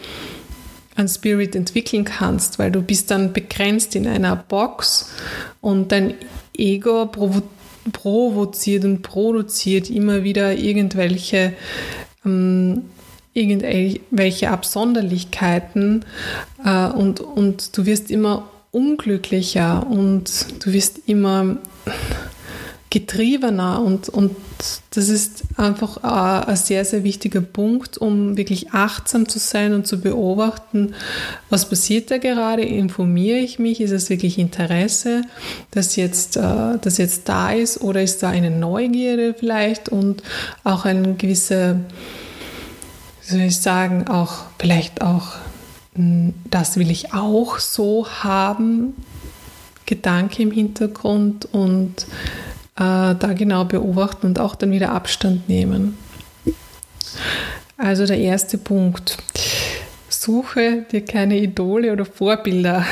an 0.96 1.08
Spirit 1.08 1.56
entwickeln 1.56 2.04
kannst, 2.04 2.58
weil 2.58 2.70
du 2.70 2.82
bist 2.82 3.10
dann 3.10 3.32
begrenzt 3.32 3.96
in 3.96 4.06
einer 4.06 4.36
Box 4.36 5.10
und 5.60 5.90
dein 5.90 6.14
Ego 6.56 7.06
provo 7.06 7.42
provoziert 7.92 8.84
und 8.84 9.02
produziert 9.02 9.90
immer 9.90 10.24
wieder 10.24 10.56
irgendwelche 10.56 11.52
ähm, 12.24 12.82
irgendwelche 13.34 14.50
Absonderlichkeiten 14.50 16.04
äh, 16.64 16.86
und, 16.86 17.20
und 17.20 17.76
du 17.76 17.84
wirst 17.84 18.10
immer 18.10 18.48
unglücklicher 18.70 19.86
und 19.88 20.64
du 20.64 20.72
wirst 20.72 21.00
immer 21.06 21.56
getriebener 22.94 23.82
und, 23.82 24.08
und 24.08 24.36
das 24.90 25.08
ist 25.08 25.42
einfach 25.56 25.96
ein 26.04 26.54
sehr, 26.54 26.84
sehr 26.84 27.02
wichtiger 27.02 27.40
Punkt, 27.40 27.98
um 27.98 28.36
wirklich 28.36 28.70
achtsam 28.70 29.28
zu 29.28 29.40
sein 29.40 29.74
und 29.74 29.84
zu 29.84 30.00
beobachten, 30.00 30.94
was 31.50 31.68
passiert 31.68 32.12
da 32.12 32.18
gerade, 32.18 32.62
informiere 32.62 33.38
ich 33.38 33.58
mich, 33.58 33.80
ist 33.80 33.90
es 33.90 34.10
wirklich 34.10 34.38
Interesse, 34.38 35.22
das 35.72 35.96
jetzt, 35.96 36.36
äh, 36.36 36.78
das 36.80 36.98
jetzt 36.98 37.28
da 37.28 37.50
ist 37.50 37.80
oder 37.80 38.00
ist 38.00 38.22
da 38.22 38.28
eine 38.28 38.52
Neugierde 38.52 39.34
vielleicht 39.36 39.88
und 39.88 40.22
auch 40.62 40.84
ein 40.84 41.18
gewisser, 41.18 41.80
wie 43.26 43.32
soll 43.32 43.40
ich 43.40 43.60
sagen, 43.60 44.06
auch 44.06 44.44
vielleicht 44.56 45.02
auch, 45.02 45.32
hm, 45.96 46.32
das 46.48 46.76
will 46.76 46.92
ich 46.92 47.12
auch 47.12 47.58
so 47.58 48.06
haben, 48.08 48.94
Gedanke 49.84 50.44
im 50.44 50.52
Hintergrund 50.52 51.46
und 51.52 52.02
äh, 52.02 52.53
da 52.76 53.32
genau 53.36 53.64
beobachten 53.64 54.26
und 54.26 54.38
auch 54.40 54.54
dann 54.56 54.72
wieder 54.72 54.90
Abstand 54.90 55.48
nehmen. 55.48 55.96
Also 57.76 58.06
der 58.06 58.18
erste 58.18 58.58
Punkt. 58.58 59.18
Suche 60.08 60.86
dir 60.90 61.04
keine 61.04 61.38
Idole 61.38 61.92
oder 61.92 62.04
Vorbilder, 62.04 62.84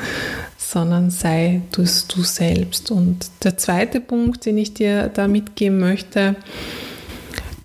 sondern 0.58 1.10
sei 1.10 1.62
du, 1.72 1.82
du 1.82 2.22
selbst. 2.22 2.90
Und 2.90 3.30
der 3.42 3.56
zweite 3.56 4.00
Punkt, 4.00 4.46
den 4.46 4.58
ich 4.58 4.74
dir 4.74 5.08
da 5.08 5.28
mitgeben 5.28 5.78
möchte, 5.78 6.36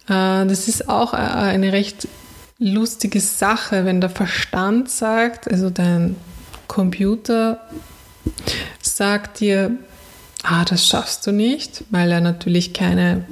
äh, 0.07 0.45
das 0.45 0.67
ist 0.67 0.89
auch 0.89 1.13
eine 1.13 1.73
recht 1.73 2.07
lustige 2.59 3.19
Sache, 3.19 3.85
wenn 3.85 3.99
der 3.99 4.09
Verstand 4.09 4.89
sagt, 4.89 5.51
also 5.51 5.69
dein 5.69 6.15
Computer 6.67 7.59
sagt 8.81 9.41
dir, 9.41 9.77
ah, 10.43 10.65
das 10.65 10.87
schaffst 10.87 11.25
du 11.25 11.31
nicht, 11.31 11.83
weil 11.89 12.11
er 12.11 12.21
natürlich 12.21 12.73
keine 12.73 13.25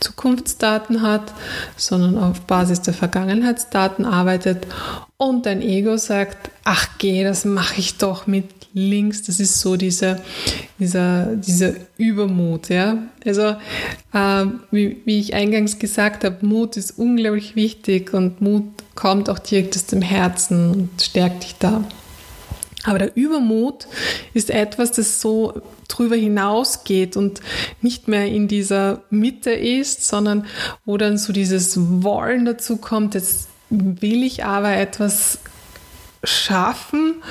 Zukunftsdaten 0.00 1.02
hat, 1.02 1.32
sondern 1.76 2.16
auf 2.18 2.40
Basis 2.42 2.82
der 2.82 2.94
Vergangenheitsdaten 2.94 4.04
arbeitet 4.04 4.66
und 5.16 5.46
dein 5.46 5.62
Ego 5.62 5.96
sagt, 5.96 6.50
ach 6.64 6.88
geh, 6.98 7.24
das 7.24 7.44
mache 7.44 7.80
ich 7.80 7.98
doch 7.98 8.26
mit 8.26 8.44
links. 8.72 9.22
Das 9.24 9.40
ist 9.40 9.60
so 9.60 9.76
dieser, 9.76 10.20
dieser, 10.78 11.34
dieser 11.36 11.72
Übermut. 11.96 12.68
Ja? 12.68 12.98
Also 13.24 13.56
äh, 14.12 14.46
wie, 14.70 15.02
wie 15.04 15.18
ich 15.18 15.34
eingangs 15.34 15.78
gesagt 15.78 16.24
habe, 16.24 16.46
Mut 16.46 16.76
ist 16.76 16.92
unglaublich 16.92 17.56
wichtig 17.56 18.14
und 18.14 18.40
Mut 18.40 18.64
kommt 18.94 19.30
auch 19.30 19.38
direkt 19.38 19.76
aus 19.76 19.86
dem 19.86 20.02
Herzen 20.02 20.70
und 20.70 21.02
stärkt 21.02 21.44
dich 21.44 21.56
da. 21.58 21.84
Aber 22.84 22.98
der 22.98 23.16
Übermut 23.16 23.88
ist 24.34 24.50
etwas, 24.50 24.92
das 24.92 25.20
so 25.20 25.60
drüber 25.88 26.16
hinausgeht 26.16 27.16
und 27.16 27.40
nicht 27.80 28.08
mehr 28.08 28.26
in 28.26 28.46
dieser 28.46 29.02
Mitte 29.10 29.50
ist, 29.50 30.06
sondern 30.06 30.46
wo 30.84 30.96
dann 30.96 31.18
so 31.18 31.32
dieses 31.32 31.76
Wollen 32.02 32.44
dazu 32.44 32.76
kommt, 32.76 33.14
jetzt 33.14 33.48
will 33.70 34.22
ich 34.22 34.44
aber 34.44 34.76
etwas 34.76 35.38
schaffen 36.24 37.22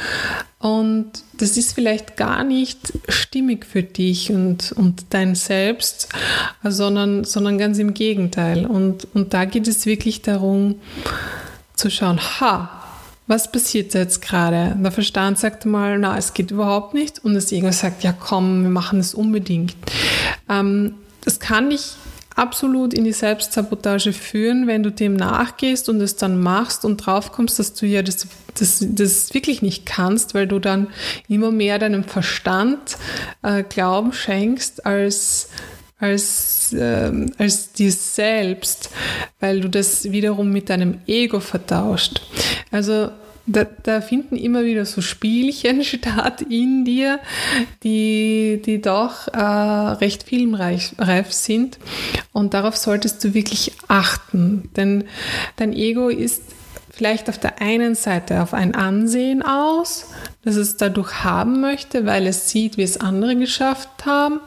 und 0.59 1.11
das 1.33 1.57
ist 1.57 1.73
vielleicht 1.73 2.17
gar 2.17 2.43
nicht 2.43 2.93
stimmig 3.09 3.65
für 3.65 3.83
dich 3.83 4.31
und, 4.31 4.71
und 4.71 5.05
dein 5.09 5.35
Selbst, 5.35 6.09
sondern, 6.63 7.23
sondern 7.25 7.57
ganz 7.57 7.77
im 7.77 7.93
Gegenteil. 7.93 8.65
Und, 8.65 9.07
und 9.13 9.33
da 9.33 9.45
geht 9.45 9.67
es 9.67 9.85
wirklich 9.85 10.21
darum 10.21 10.79
zu 11.75 11.91
schauen, 11.91 12.19
ha, 12.19 12.76
was 13.27 13.51
passiert 13.51 13.93
jetzt 13.93 14.21
gerade? 14.21 14.77
Der 14.81 14.91
Verstand 14.91 15.37
sagt 15.37 15.65
mal, 15.65 15.99
na, 15.99 16.17
es 16.17 16.33
geht 16.33 16.51
überhaupt 16.51 16.93
nicht. 16.93 17.23
Und 17.23 17.33
das 17.33 17.51
Ego 17.51 17.71
sagt, 17.71 18.03
ja 18.03 18.13
komm, 18.13 18.63
wir 18.63 18.69
machen 18.69 18.99
es 18.99 19.13
unbedingt. 19.13 19.75
Ähm, 20.49 20.95
das 21.23 21.39
kann 21.39 21.69
dich 21.69 21.95
absolut 22.37 22.93
in 22.93 23.03
die 23.03 23.13
Selbstsabotage 23.13 24.13
führen, 24.13 24.67
wenn 24.67 24.83
du 24.83 24.91
dem 24.91 25.15
nachgehst 25.15 25.89
und 25.89 25.99
es 25.99 26.15
dann 26.15 26.39
machst 26.39 26.85
und 26.85 26.97
draufkommst, 26.97 27.59
dass 27.59 27.73
du 27.73 27.85
ja 27.85 28.03
das, 28.03 28.27
das, 28.53 28.85
das 28.87 29.33
wirklich 29.33 29.61
nicht 29.61 29.85
kannst, 29.85 30.35
weil 30.35 30.47
du 30.47 30.59
dann 30.59 30.87
immer 31.27 31.51
mehr 31.51 31.79
deinem 31.79 32.03
Verstand 32.03 32.97
äh, 33.41 33.63
Glauben 33.63 34.13
schenkst 34.13 34.85
als 34.85 35.49
als, 35.99 36.73
äh, 36.73 37.11
als 37.37 37.71
dir 37.73 37.91
selbst, 37.91 38.89
weil 39.39 39.61
du 39.61 39.69
das 39.69 40.11
wiederum 40.11 40.51
mit 40.51 40.69
deinem 40.69 40.99
Ego 41.07 41.39
vertauscht. 41.39 42.21
Also 42.71 43.09
da, 43.47 43.63
da, 43.63 44.01
finden 44.01 44.35
immer 44.35 44.65
wieder 44.65 44.85
so 44.85 45.01
Spielchen 45.01 45.83
statt 45.85 46.41
in 46.41 46.83
dir, 46.85 47.19
die, 47.83 48.61
die 48.63 48.81
doch 48.81 49.27
äh, 49.29 49.39
recht 49.39 50.23
filmreif 50.23 51.31
sind. 51.31 51.79
Und 52.33 52.53
darauf 52.53 52.75
solltest 52.75 53.23
du 53.23 53.33
wirklich 53.33 53.71
achten. 53.87 54.69
Denn 54.75 55.05
dein 55.55 55.73
Ego 55.73 56.09
ist 56.09 56.43
vielleicht 56.91 57.29
auf 57.29 57.37
der 57.37 57.61
einen 57.61 57.95
Seite 57.95 58.41
auf 58.41 58.53
ein 58.53 58.75
Ansehen 58.75 59.41
aus, 59.43 60.07
das 60.43 60.55
es 60.55 60.77
dadurch 60.77 61.23
haben 61.23 61.61
möchte, 61.61 62.05
weil 62.05 62.27
es 62.27 62.49
sieht, 62.49 62.77
wie 62.77 62.83
es 62.83 62.97
andere 62.99 63.35
geschafft 63.35 64.05
haben. 64.05 64.41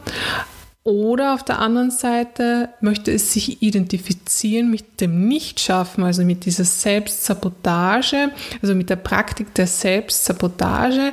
Oder 0.82 1.34
auf 1.34 1.44
der 1.44 1.58
anderen 1.58 1.90
Seite 1.90 2.70
möchte 2.80 3.12
es 3.12 3.34
sich 3.34 3.60
identifizieren 3.60 4.70
mit 4.70 5.02
dem 5.02 5.28
Nichtschaffen, 5.28 6.02
also 6.04 6.24
mit 6.24 6.46
dieser 6.46 6.64
Selbstsabotage, 6.64 8.30
also 8.62 8.74
mit 8.74 8.88
der 8.88 8.96
Praktik 8.96 9.52
der 9.54 9.66
Selbstsabotage, 9.66 11.12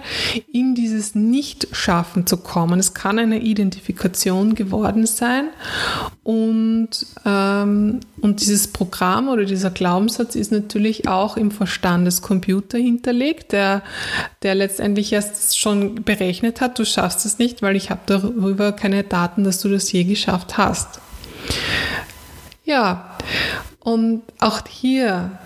in 0.54 0.74
dieses 0.74 1.16
Nichtschaffen 1.16 2.26
zu 2.26 2.38
kommen. 2.38 2.80
Es 2.80 2.94
kann 2.94 3.20
eine 3.20 3.40
Identifikation 3.40 4.56
geworden 4.56 5.06
sein 5.06 5.50
und, 6.28 6.90
ähm, 7.26 8.02
und 8.20 8.42
dieses 8.42 8.68
Programm 8.68 9.30
oder 9.30 9.46
dieser 9.46 9.70
Glaubenssatz 9.70 10.36
ist 10.36 10.52
natürlich 10.52 11.08
auch 11.08 11.38
im 11.38 11.52
Verstand 11.52 12.06
des 12.06 12.22
Computers 12.22 12.82
hinterlegt, 12.82 13.54
der, 13.54 13.82
der 14.44 14.54
letztendlich 14.54 15.14
erst 15.14 15.58
schon 15.58 16.04
berechnet 16.04 16.60
hat, 16.60 16.80
du 16.80 16.86
schaffst 16.86 17.26
es 17.26 17.40
nicht, 17.40 17.62
weil 17.62 17.78
ich 17.78 17.90
habe 17.92 18.02
darüber 18.08 18.74
keine 18.74 19.06
Daten, 19.06 19.46
dass 19.46 19.57
dass 19.58 19.64
du 19.64 19.70
das 19.70 19.92
je 19.92 20.04
geschafft 20.04 20.60
hast. 20.60 21.00
Ja, 22.64 23.18
und 23.80 24.22
auch 24.40 24.62
hier 24.70 25.40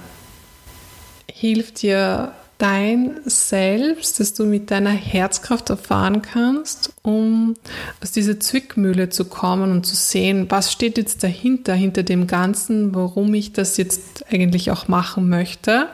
hilft 1.32 1.82
dir 1.82 2.34
dein 2.58 3.21
Selbst, 3.24 4.19
dass 4.19 4.34
du 4.34 4.43
mit 4.43 4.69
deiner 4.69 4.91
Herzkraft 4.91 5.69
erfahren 5.69 6.21
kannst, 6.21 6.91
um 7.04 7.56
aus 8.04 8.12
dieser 8.12 8.38
Zwickmühle 8.39 9.10
zu 9.10 9.26
kommen 9.26 9.71
und 9.71 9.86
zu 9.86 9.95
sehen, 9.95 10.47
was 10.50 10.74
steht 10.74 10.97
jetzt 10.97 11.24
dahinter, 11.24 11.74
hinter 11.74 12.04
dem 12.04 12.28
Ganzen, 12.28 12.93
warum 12.93 13.34
ich 13.34 13.54
das 13.54 13.78
jetzt 13.78 14.26
eigentlich 14.30 14.71
auch 14.71 14.89
machen 14.89 15.30
möchte. 15.30 15.88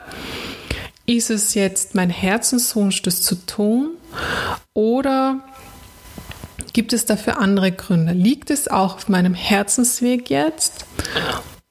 Ist 1.06 1.30
es 1.30 1.54
jetzt 1.54 1.94
mein 1.94 2.10
Herzenswunsch, 2.10 3.04
das 3.04 3.22
zu 3.22 3.36
tun? 3.46 3.92
Oder 4.74 5.44
Gibt 6.78 6.94
es 6.94 7.06
dafür 7.06 7.40
andere 7.40 7.72
Gründe? 7.72 8.14
Liegt 8.14 8.52
es 8.52 8.68
auch 8.68 8.98
auf 8.98 9.10
meinem 9.10 9.34
Herzensweg 9.34 10.30
jetzt? 10.30 10.86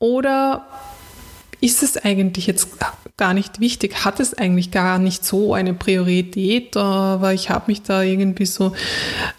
Oder 0.00 0.66
ist 1.60 1.84
es 1.84 1.96
eigentlich 1.96 2.48
jetzt 2.48 2.70
gar 3.16 3.32
nicht 3.32 3.60
wichtig? 3.60 4.04
Hat 4.04 4.18
es 4.18 4.34
eigentlich 4.34 4.72
gar 4.72 4.98
nicht 4.98 5.24
so 5.24 5.54
eine 5.54 5.74
Priorität? 5.74 6.76
Aber 6.76 7.32
ich 7.32 7.50
habe 7.50 7.66
mich 7.68 7.82
da 7.82 8.02
irgendwie 8.02 8.46
so 8.46 8.72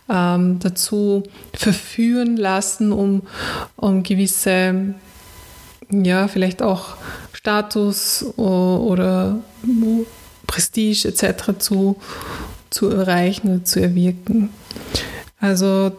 ähm, 0.10 0.60
dazu 0.60 1.24
verführen 1.52 2.38
lassen, 2.38 2.94
um, 2.94 3.24
um 3.76 4.04
gewisse, 4.04 4.96
ja, 5.92 6.30
vielleicht 6.30 6.62
auch 6.62 6.96
Status 7.34 8.24
oder 8.38 9.40
Prestige 10.48 11.10
etc. 11.10 11.60
zu, 11.60 11.98
zu 12.70 12.90
erreichen 12.90 13.50
und 13.52 13.68
zu 13.68 13.82
erwirken. 13.82 14.50
Also 15.40 15.92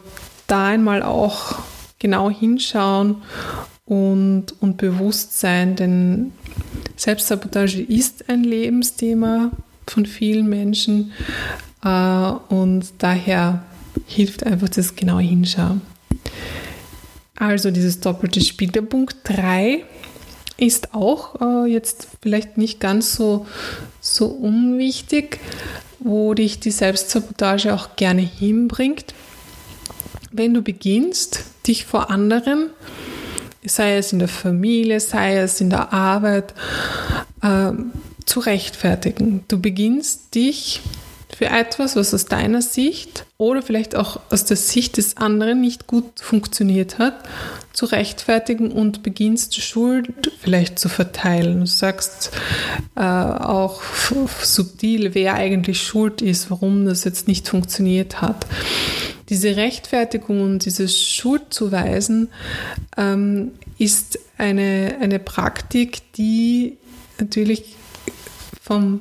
da 0.46 0.66
einmal 0.66 1.02
auch 1.02 1.58
genau 1.98 2.30
hinschauen 2.30 3.22
und, 3.84 4.46
und 4.60 4.76
bewusst 4.76 5.38
sein, 5.38 5.76
denn 5.76 6.32
Selbstsabotage 6.96 7.80
ist 7.80 8.28
ein 8.28 8.44
Lebensthema 8.44 9.50
von 9.86 10.06
vielen 10.06 10.48
Menschen 10.48 11.12
äh, 11.84 11.88
und 11.88 12.84
daher 12.98 13.62
hilft 14.06 14.44
einfach 14.44 14.68
das 14.68 14.96
genaue 14.96 15.22
Hinschauen. 15.22 15.80
Also 17.36 17.70
dieses 17.70 18.00
doppelte 18.00 18.40
Spiel. 18.40 18.68
Der 18.68 18.82
Punkt 18.82 19.16
3 19.24 19.84
ist 20.56 20.92
auch 20.92 21.40
äh, 21.40 21.70
jetzt 21.70 22.08
vielleicht 22.20 22.58
nicht 22.58 22.80
ganz 22.80 23.14
so, 23.14 23.46
so 24.00 24.26
unwichtig, 24.26 25.38
wo 26.00 26.34
dich 26.34 26.58
die 26.58 26.72
Selbstsabotage 26.72 27.72
auch 27.72 27.96
gerne 27.96 28.22
hinbringt. 28.22 29.14
Wenn 30.30 30.54
du 30.54 30.62
beginnst, 30.62 31.44
dich 31.66 31.86
vor 31.86 32.10
anderen, 32.10 32.70
sei 33.64 33.96
es 33.96 34.12
in 34.12 34.18
der 34.18 34.28
Familie, 34.28 35.00
sei 35.00 35.38
es 35.38 35.60
in 35.60 35.70
der 35.70 35.92
Arbeit, 35.92 36.54
äh, 37.42 37.72
zu 38.26 38.40
rechtfertigen. 38.40 39.44
Du 39.48 39.60
beginnst 39.60 40.34
dich 40.34 40.80
für 41.34 41.46
etwas, 41.46 41.96
was 41.96 42.12
aus 42.12 42.24
deiner 42.26 42.62
Sicht 42.62 43.24
oder 43.36 43.62
vielleicht 43.62 43.94
auch 43.94 44.20
aus 44.30 44.44
der 44.44 44.56
Sicht 44.56 44.96
des 44.96 45.16
anderen 45.16 45.60
nicht 45.60 45.86
gut 45.86 46.20
funktioniert 46.20 46.98
hat, 46.98 47.14
zu 47.72 47.86
rechtfertigen 47.86 48.72
und 48.72 49.02
beginnst 49.02 49.54
Schuld 49.60 50.32
vielleicht 50.40 50.78
zu 50.78 50.88
verteilen. 50.88 51.60
Du 51.60 51.66
sagst 51.66 52.32
äh, 52.96 53.00
auch 53.00 53.82
subtil, 54.42 55.14
wer 55.14 55.34
eigentlich 55.34 55.80
schuld 55.80 56.22
ist, 56.22 56.50
warum 56.50 56.86
das 56.86 57.04
jetzt 57.04 57.28
nicht 57.28 57.48
funktioniert 57.48 58.20
hat. 58.20 58.46
Diese 59.28 59.56
Rechtfertigung 59.56 60.40
und 60.40 60.64
dieses 60.64 60.98
Schuldzuweisen 60.98 62.28
ähm, 62.96 63.52
ist 63.78 64.18
eine, 64.38 64.96
eine 65.00 65.18
Praktik, 65.18 66.12
die 66.14 66.78
natürlich 67.18 67.76
vom 68.60 69.00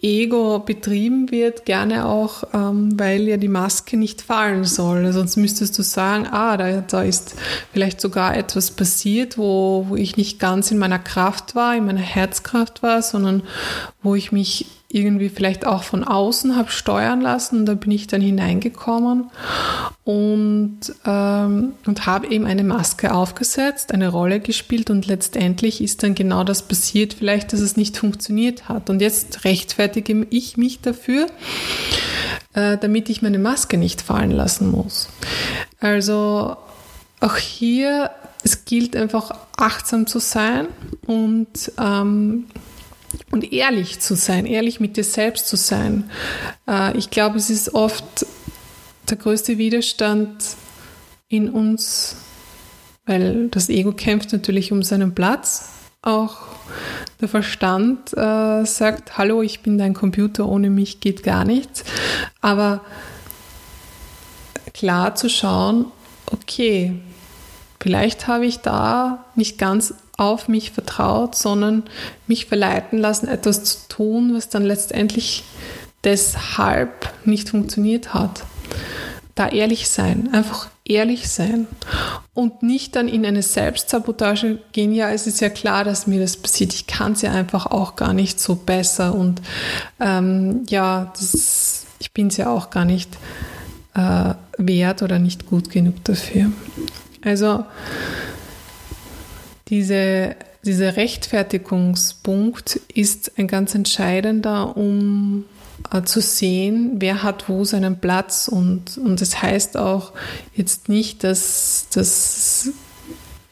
Ego 0.00 0.60
betrieben 0.60 1.30
wird, 1.32 1.64
gerne 1.64 2.06
auch, 2.06 2.44
ähm, 2.54 2.98
weil 2.98 3.22
ja 3.22 3.36
die 3.36 3.48
Maske 3.48 3.96
nicht 3.96 4.22
fallen 4.22 4.64
soll. 4.64 5.12
Sonst 5.12 5.36
müsstest 5.36 5.76
du 5.76 5.82
sagen, 5.82 6.26
ah, 6.30 6.56
da, 6.56 6.82
da 6.82 7.02
ist 7.02 7.34
vielleicht 7.72 8.00
sogar 8.00 8.36
etwas 8.36 8.70
passiert, 8.70 9.38
wo, 9.38 9.86
wo 9.88 9.96
ich 9.96 10.16
nicht 10.16 10.38
ganz 10.38 10.70
in 10.70 10.78
meiner 10.78 11.00
Kraft 11.00 11.56
war, 11.56 11.76
in 11.76 11.86
meiner 11.86 12.00
Herzkraft 12.00 12.82
war, 12.84 13.02
sondern 13.02 13.42
wo 14.00 14.14
ich 14.14 14.30
mich 14.30 14.66
irgendwie 14.90 15.28
vielleicht 15.28 15.66
auch 15.66 15.82
von 15.82 16.02
außen 16.02 16.56
habe 16.56 16.70
steuern 16.70 17.20
lassen. 17.20 17.66
Da 17.66 17.74
bin 17.74 17.90
ich 17.90 18.06
dann 18.06 18.22
hineingekommen 18.22 19.30
und, 20.04 20.80
ähm, 21.04 21.72
und 21.84 22.06
habe 22.06 22.28
eben 22.28 22.46
eine 22.46 22.64
Maske 22.64 23.12
aufgesetzt, 23.12 23.92
eine 23.92 24.08
Rolle 24.08 24.40
gespielt 24.40 24.88
und 24.88 25.06
letztendlich 25.06 25.82
ist 25.82 26.02
dann 26.02 26.14
genau 26.14 26.42
das 26.42 26.62
passiert, 26.62 27.12
vielleicht, 27.12 27.52
dass 27.52 27.60
es 27.60 27.76
nicht 27.76 27.98
funktioniert 27.98 28.70
hat. 28.70 28.88
Und 28.88 29.02
jetzt 29.02 29.44
rechtfertige 29.44 30.26
ich 30.30 30.56
mich 30.56 30.80
dafür, 30.80 31.26
äh, 32.54 32.78
damit 32.78 33.10
ich 33.10 33.20
meine 33.20 33.38
Maske 33.38 33.76
nicht 33.76 34.00
fallen 34.00 34.30
lassen 34.30 34.70
muss. 34.70 35.10
Also 35.80 36.56
auch 37.20 37.36
hier, 37.36 38.10
es 38.42 38.64
gilt 38.64 38.96
einfach 38.96 39.32
achtsam 39.58 40.06
zu 40.06 40.18
sein 40.18 40.68
und 41.06 41.72
ähm, 41.78 42.46
und 43.30 43.52
ehrlich 43.52 44.00
zu 44.00 44.14
sein, 44.14 44.46
ehrlich 44.46 44.80
mit 44.80 44.96
dir 44.96 45.04
selbst 45.04 45.48
zu 45.48 45.56
sein. 45.56 46.10
Äh, 46.66 46.96
ich 46.96 47.10
glaube, 47.10 47.38
es 47.38 47.50
ist 47.50 47.74
oft 47.74 48.26
der 49.08 49.16
größte 49.16 49.58
Widerstand 49.58 50.44
in 51.28 51.50
uns, 51.50 52.16
weil 53.06 53.48
das 53.48 53.68
Ego 53.68 53.92
kämpft 53.92 54.32
natürlich 54.32 54.72
um 54.72 54.82
seinen 54.82 55.14
Platz. 55.14 55.70
Auch 56.02 56.38
der 57.20 57.28
Verstand 57.28 58.12
äh, 58.16 58.64
sagt, 58.64 59.18
hallo, 59.18 59.42
ich 59.42 59.60
bin 59.60 59.78
dein 59.78 59.94
Computer, 59.94 60.46
ohne 60.46 60.70
mich 60.70 61.00
geht 61.00 61.22
gar 61.22 61.44
nichts. 61.44 61.84
Aber 62.40 62.82
klar 64.74 65.14
zu 65.14 65.28
schauen, 65.28 65.86
okay, 66.30 66.94
vielleicht 67.80 68.26
habe 68.28 68.46
ich 68.46 68.58
da 68.58 69.24
nicht 69.34 69.58
ganz 69.58 69.94
auf 70.18 70.48
mich 70.48 70.72
vertraut, 70.72 71.34
sondern 71.34 71.84
mich 72.26 72.46
verleiten 72.46 72.98
lassen, 72.98 73.28
etwas 73.28 73.64
zu 73.64 73.78
tun, 73.88 74.34
was 74.34 74.50
dann 74.50 74.64
letztendlich 74.64 75.44
deshalb 76.04 77.10
nicht 77.24 77.48
funktioniert 77.48 78.12
hat. 78.12 78.42
Da 79.34 79.48
ehrlich 79.48 79.88
sein, 79.88 80.30
einfach 80.32 80.68
ehrlich 80.84 81.28
sein 81.28 81.68
und 82.34 82.64
nicht 82.64 82.96
dann 82.96 83.06
in 83.06 83.24
eine 83.24 83.42
Selbstsabotage 83.42 84.58
gehen. 84.72 84.92
Ja, 84.92 85.10
es 85.10 85.28
ist 85.28 85.40
ja 85.40 85.50
klar, 85.50 85.84
dass 85.84 86.08
mir 86.08 86.20
das 86.20 86.36
passiert. 86.36 86.74
Ich 86.74 86.88
kann 86.88 87.12
es 87.12 87.22
ja 87.22 87.30
einfach 87.30 87.66
auch 87.66 87.94
gar 87.94 88.12
nicht 88.12 88.40
so 88.40 88.56
besser 88.56 89.14
und 89.14 89.40
ähm, 90.00 90.64
ja, 90.68 91.12
das, 91.16 91.86
ich 92.00 92.12
bin 92.12 92.26
es 92.26 92.36
ja 92.36 92.50
auch 92.50 92.70
gar 92.70 92.84
nicht 92.84 93.16
äh, 93.94 94.34
wert 94.56 95.02
oder 95.02 95.20
nicht 95.20 95.46
gut 95.46 95.70
genug 95.70 96.02
dafür. 96.04 96.50
Also 97.24 97.64
diese, 99.68 100.36
dieser 100.64 100.96
Rechtfertigungspunkt 100.96 102.80
ist 102.92 103.32
ein 103.38 103.46
ganz 103.46 103.74
entscheidender, 103.74 104.76
um 104.76 105.44
äh, 105.92 106.02
zu 106.02 106.20
sehen, 106.20 106.96
wer 106.98 107.22
hat 107.22 107.48
wo 107.48 107.64
seinen 107.64 108.00
Platz. 108.00 108.48
Und, 108.48 108.98
und 108.98 109.20
das 109.20 109.42
heißt 109.42 109.76
auch 109.76 110.12
jetzt 110.54 110.88
nicht, 110.88 111.24
dass 111.24 111.86
das 111.92 112.70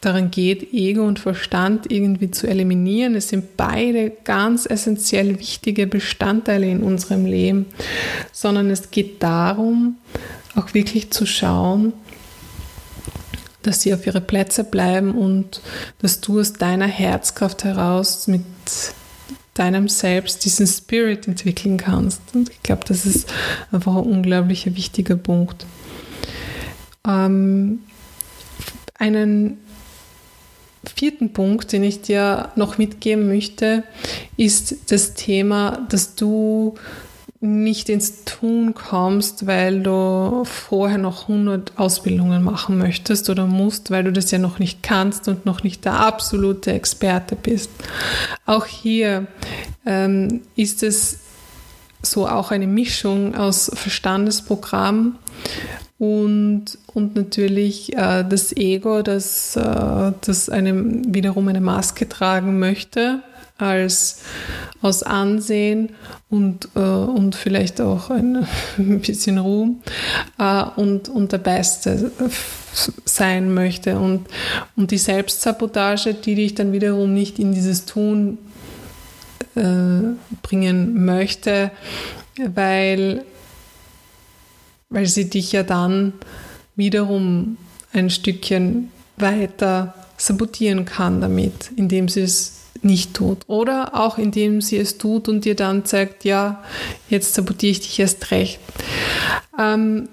daran 0.01 0.29
geht, 0.29 0.73
Ego 0.73 1.03
und 1.03 1.19
Verstand 1.19 1.91
irgendwie 1.91 2.29
zu 2.29 2.47
eliminieren. 2.47 3.15
Es 3.15 3.29
sind 3.29 3.57
beide 3.57 4.11
ganz 4.23 4.65
essentiell 4.65 5.39
wichtige 5.39 5.87
Bestandteile 5.87 6.69
in 6.69 6.83
unserem 6.83 7.25
Leben, 7.25 7.65
sondern 8.31 8.69
es 8.69 8.91
geht 8.91 9.23
darum, 9.23 9.97
auch 10.55 10.73
wirklich 10.73 11.11
zu 11.11 11.25
schauen, 11.25 11.93
dass 13.67 13.81
sie 13.81 13.93
auf 13.93 14.05
ihre 14.07 14.21
Plätze 14.21 14.63
bleiben 14.63 15.11
und 15.11 15.61
dass 15.99 16.21
du 16.21 16.39
aus 16.39 16.53
deiner 16.53 16.87
Herzkraft 16.87 17.63
heraus 17.63 18.27
mit 18.27 18.43
deinem 19.53 19.89
Selbst 19.89 20.45
diesen 20.45 20.67
Spirit 20.67 21.27
entwickeln 21.27 21.77
kannst. 21.77 22.21
Und 22.33 22.49
ich 22.49 22.61
glaube, 22.63 22.85
das 22.87 23.05
ist 23.05 23.27
einfach 23.71 23.95
ein 23.95 24.03
unglaublich 24.03 24.75
wichtiger 24.75 25.15
Punkt. 25.15 25.65
Ähm, 27.07 27.79
einen 28.95 29.57
vierten 30.95 31.33
Punkt, 31.33 31.71
den 31.71 31.83
ich 31.83 32.01
dir 32.01 32.51
noch 32.55 32.77
mitgeben 32.77 33.27
möchte, 33.27 33.83
ist 34.37 34.91
das 34.91 35.13
Thema, 35.13 35.85
dass 35.89 36.15
du 36.15 36.75
nicht 37.39 37.89
ins 37.89 38.23
Tun 38.25 38.73
kommst, 38.73 39.45
weil 39.45 39.81
du 39.81 40.43
vorher 40.45 40.97
noch 40.97 41.23
100 41.29 41.77
Ausbildungen 41.77 42.43
machen 42.43 42.77
möchtest 42.77 43.29
oder 43.29 43.45
musst, 43.45 43.91
weil 43.91 44.03
du 44.03 44.11
das 44.11 44.31
ja 44.31 44.39
noch 44.39 44.57
nicht 44.57 44.81
kannst 44.81 45.27
und 45.27 45.45
noch 45.45 45.63
nicht 45.63 45.85
der 45.85 45.99
absolute 45.99 46.73
Experte 46.73 47.35
bist. 47.35 47.69
Auch 48.45 48.65
hier 48.65 49.27
ähm, 49.85 50.41
ist 50.55 50.81
es 50.81 51.19
so 52.01 52.27
auch 52.27 52.51
eine 52.51 52.67
Mischung 52.67 53.35
aus 53.35 53.69
Verstandesprogramm 53.73 55.17
und, 55.99 56.65
und 56.93 57.15
natürlich 57.15 57.95
äh, 57.95 58.23
das 58.27 58.55
Ego, 58.55 59.01
das, 59.03 59.55
äh, 59.55 60.11
das 60.21 60.49
einem 60.49 61.13
wiederum 61.13 61.47
eine 61.47 61.61
Maske 61.61 62.09
tragen 62.09 62.57
möchte 62.59 63.21
als 63.57 64.21
aus 64.81 65.03
Ansehen 65.03 65.89
und, 66.29 66.69
äh, 66.75 66.79
und 66.79 67.35
vielleicht 67.35 67.81
auch 67.81 68.09
ein, 68.09 68.47
bisschen 68.77 69.37
Ruhm 69.37 69.81
äh, 70.37 70.63
und, 70.75 71.09
und 71.09 71.31
der 71.31 71.39
Beste 71.39 72.11
sein 73.05 73.53
möchte. 73.53 73.97
Und, 73.97 74.27
und 74.75 74.91
die 74.91 74.97
Selbstsabotage, 74.97 76.13
die 76.13 76.35
dich 76.35 76.55
dann 76.55 76.71
wiederum 76.73 77.13
nicht 77.13 77.39
in 77.39 77.53
dieses 77.53 77.85
Tun 77.85 78.37
äh, 79.55 79.61
bringen 80.43 81.05
möchte, 81.05 81.71
weil, 82.37 83.25
weil 84.89 85.07
sie 85.07 85.29
dich 85.29 85.51
ja 85.51 85.63
dann 85.63 86.13
wiederum 86.75 87.57
ein 87.93 88.09
Stückchen 88.09 88.91
weiter 89.17 89.95
sabotieren 90.17 90.85
kann 90.85 91.21
damit, 91.21 91.71
indem 91.75 92.07
sie 92.09 92.21
es 92.21 92.66
nicht 92.83 93.13
tut. 93.13 93.39
Oder 93.47 93.95
auch 93.95 94.17
indem 94.17 94.61
sie 94.61 94.77
es 94.77 94.97
tut 94.97 95.27
und 95.29 95.45
dir 95.45 95.55
dann 95.55 95.85
zeigt, 95.85 96.25
ja, 96.25 96.63
jetzt 97.09 97.33
sabotiere 97.33 97.71
ich 97.71 97.81
dich 97.81 97.99
erst 97.99 98.31
recht. 98.31 98.59
Ähm, 99.57 100.09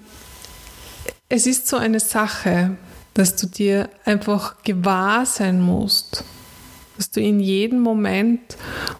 es 1.29 1.47
ist 1.47 1.67
so 1.67 1.77
eine 1.77 1.99
Sache, 1.99 2.77
dass 3.13 3.35
du 3.35 3.47
dir 3.47 3.89
einfach 4.03 4.63
gewahr 4.63 5.25
sein 5.25 5.61
musst, 5.61 6.23
dass 6.97 7.11
du 7.11 7.19
in 7.19 7.39
jedem 7.39 7.79
Moment, 7.79 8.57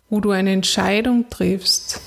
wo 0.10 0.20
du 0.20 0.32
eine 0.32 0.52
Entscheidung 0.52 1.30
triffst, 1.30 2.02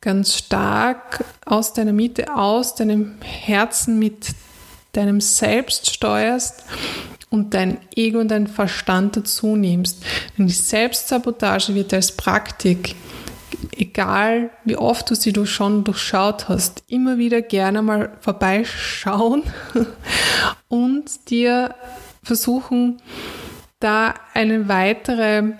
ganz 0.00 0.36
stark 0.36 1.24
aus 1.44 1.72
deiner 1.72 1.92
Mitte, 1.92 2.34
aus 2.34 2.74
deinem 2.74 3.20
Herzen 3.22 3.98
mit 3.98 4.34
deinem 4.92 5.20
Selbst 5.20 5.92
steuerst 5.92 6.64
und 7.34 7.52
dein 7.52 7.78
Ego 7.94 8.20
und 8.20 8.28
dein 8.28 8.46
Verstand 8.46 9.16
dazu 9.16 9.56
nimmst. 9.56 10.02
Denn 10.38 10.46
die 10.46 10.52
Selbstsabotage 10.52 11.74
wird 11.74 11.92
als 11.92 12.12
Praktik 12.12 12.94
egal 13.76 14.50
wie 14.64 14.76
oft 14.76 15.10
du 15.10 15.14
sie 15.14 15.32
du 15.32 15.46
schon 15.46 15.84
durchschaut 15.84 16.48
hast, 16.48 16.82
immer 16.88 17.18
wieder 17.18 17.42
gerne 17.42 17.82
mal 17.82 18.12
vorbeischauen 18.20 19.42
und 20.68 21.30
dir 21.30 21.74
versuchen, 22.22 23.00
da 23.80 24.14
eine 24.32 24.68
weitere 24.68 25.52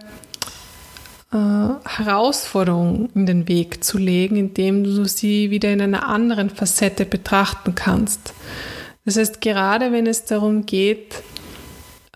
äh, 1.33 1.69
Herausforderung 1.85 3.11
in 3.15 3.27
den 3.27 3.49
Weg 3.49 3.85
zu 3.85 3.99
legen, 3.99 4.37
indem 4.37 4.85
du 4.85 5.05
sie 5.05 5.51
wieder 5.51 5.73
in 5.73 5.81
einer 5.81 6.09
anderen 6.09 6.51
Facette 6.51 7.05
betrachten 7.05 7.75
kannst. 7.75 8.33
Das 9.05 9.17
heißt, 9.17 9.43
gerade 9.43 9.93
wenn 9.93 10.07
es 10.07 10.25
darum 10.25 10.65
geht, 10.65 11.23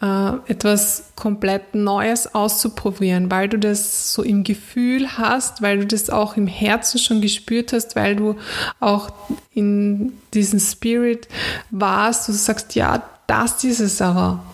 äh, 0.01 0.31
etwas 0.47 1.11
komplett 1.17 1.75
Neues 1.75 2.35
auszuprobieren, 2.35 3.31
weil 3.31 3.49
du 3.49 3.59
das 3.59 4.13
so 4.13 4.23
im 4.23 4.45
Gefühl 4.45 5.19
hast, 5.19 5.63
weil 5.63 5.79
du 5.79 5.87
das 5.87 6.11
auch 6.11 6.37
im 6.37 6.47
Herzen 6.47 6.99
schon 6.99 7.21
gespürt 7.21 7.73
hast, 7.73 7.97
weil 7.97 8.17
du 8.17 8.37
auch 8.81 9.11
in 9.55 10.13
diesem 10.35 10.61
Spirit 10.61 11.29
warst, 11.71 12.29
du 12.29 12.33
sagst, 12.33 12.75
ja, 12.75 13.03
das 13.27 13.65
ist 13.65 13.81
es 13.81 14.01
aber. 14.01 14.45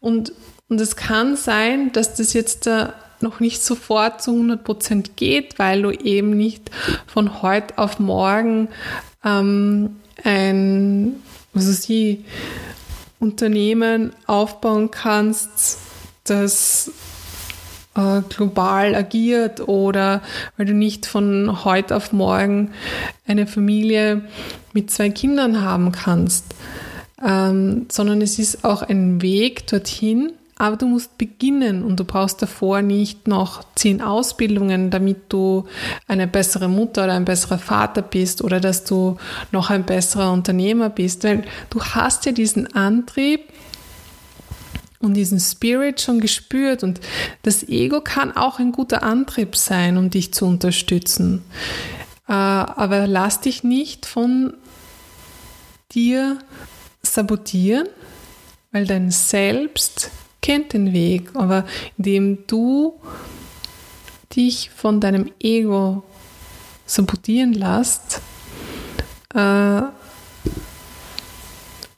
Und, 0.00 0.32
und 0.68 0.80
es 0.80 0.96
kann 0.96 1.36
sein, 1.36 1.92
dass 1.92 2.14
das 2.14 2.32
jetzt 2.32 2.66
äh, 2.66 2.88
noch 3.20 3.40
nicht 3.40 3.62
sofort 3.62 4.22
zu 4.22 4.32
100 4.32 4.64
Prozent 4.64 5.16
geht, 5.16 5.58
weil 5.58 5.82
du 5.82 5.90
eben 5.90 6.30
nicht 6.30 6.70
von 7.06 7.42
heute 7.42 7.78
auf 7.78 7.98
morgen 7.98 8.68
ähm, 9.24 9.96
ein, 10.24 11.16
weiß 11.52 11.88
ich, 11.88 12.20
Unternehmen 13.18 14.12
aufbauen 14.26 14.90
kannst, 14.90 15.78
das 16.24 16.90
äh, 17.96 18.20
global 18.28 18.94
agiert 18.94 19.66
oder 19.66 20.22
weil 20.56 20.66
du 20.66 20.74
nicht 20.74 21.06
von 21.06 21.64
heute 21.64 21.96
auf 21.96 22.12
morgen 22.12 22.72
eine 23.26 23.46
Familie 23.46 24.22
mit 24.72 24.90
zwei 24.90 25.08
Kindern 25.10 25.62
haben 25.62 25.92
kannst, 25.92 26.54
ähm, 27.24 27.86
sondern 27.90 28.20
es 28.20 28.38
ist 28.38 28.64
auch 28.64 28.82
ein 28.82 29.22
Weg 29.22 29.66
dorthin, 29.66 30.32
aber 30.58 30.76
du 30.76 30.86
musst 30.86 31.18
beginnen 31.18 31.82
und 31.82 32.00
du 32.00 32.04
brauchst 32.04 32.40
davor 32.40 32.80
nicht 32.80 33.28
noch 33.28 33.62
zehn 33.74 34.00
Ausbildungen, 34.00 34.90
damit 34.90 35.24
du 35.28 35.66
eine 36.08 36.26
bessere 36.26 36.68
Mutter 36.68 37.04
oder 37.04 37.12
ein 37.12 37.26
besserer 37.26 37.58
Vater 37.58 38.00
bist 38.00 38.42
oder 38.42 38.58
dass 38.58 38.84
du 38.84 39.18
noch 39.52 39.68
ein 39.68 39.84
besserer 39.84 40.32
Unternehmer 40.32 40.88
bist, 40.88 41.24
weil 41.24 41.44
du 41.68 41.82
hast 41.82 42.24
ja 42.24 42.32
diesen 42.32 42.72
Antrieb 42.74 43.52
und 44.98 45.12
diesen 45.12 45.40
Spirit 45.40 46.00
schon 46.00 46.20
gespürt 46.20 46.82
und 46.82 47.00
das 47.42 47.62
Ego 47.62 48.00
kann 48.00 48.34
auch 48.34 48.58
ein 48.58 48.72
guter 48.72 49.02
Antrieb 49.02 49.56
sein, 49.56 49.98
um 49.98 50.08
dich 50.08 50.32
zu 50.32 50.46
unterstützen. 50.46 51.44
Äh, 52.28 52.32
aber 52.32 53.06
lass 53.06 53.42
dich 53.42 53.62
nicht 53.62 54.06
von 54.06 54.54
dir 55.92 56.38
sabotieren, 57.02 57.88
weil 58.72 58.86
dein 58.86 59.10
Selbst 59.10 60.10
kennt 60.46 60.74
den 60.74 60.92
Weg, 60.92 61.30
aber 61.34 61.64
indem 61.98 62.46
du 62.46 63.00
dich 64.36 64.70
von 64.70 65.00
deinem 65.00 65.32
Ego 65.40 66.04
sabotieren 66.86 67.52
lässt, 67.52 68.20
äh, 69.34 69.82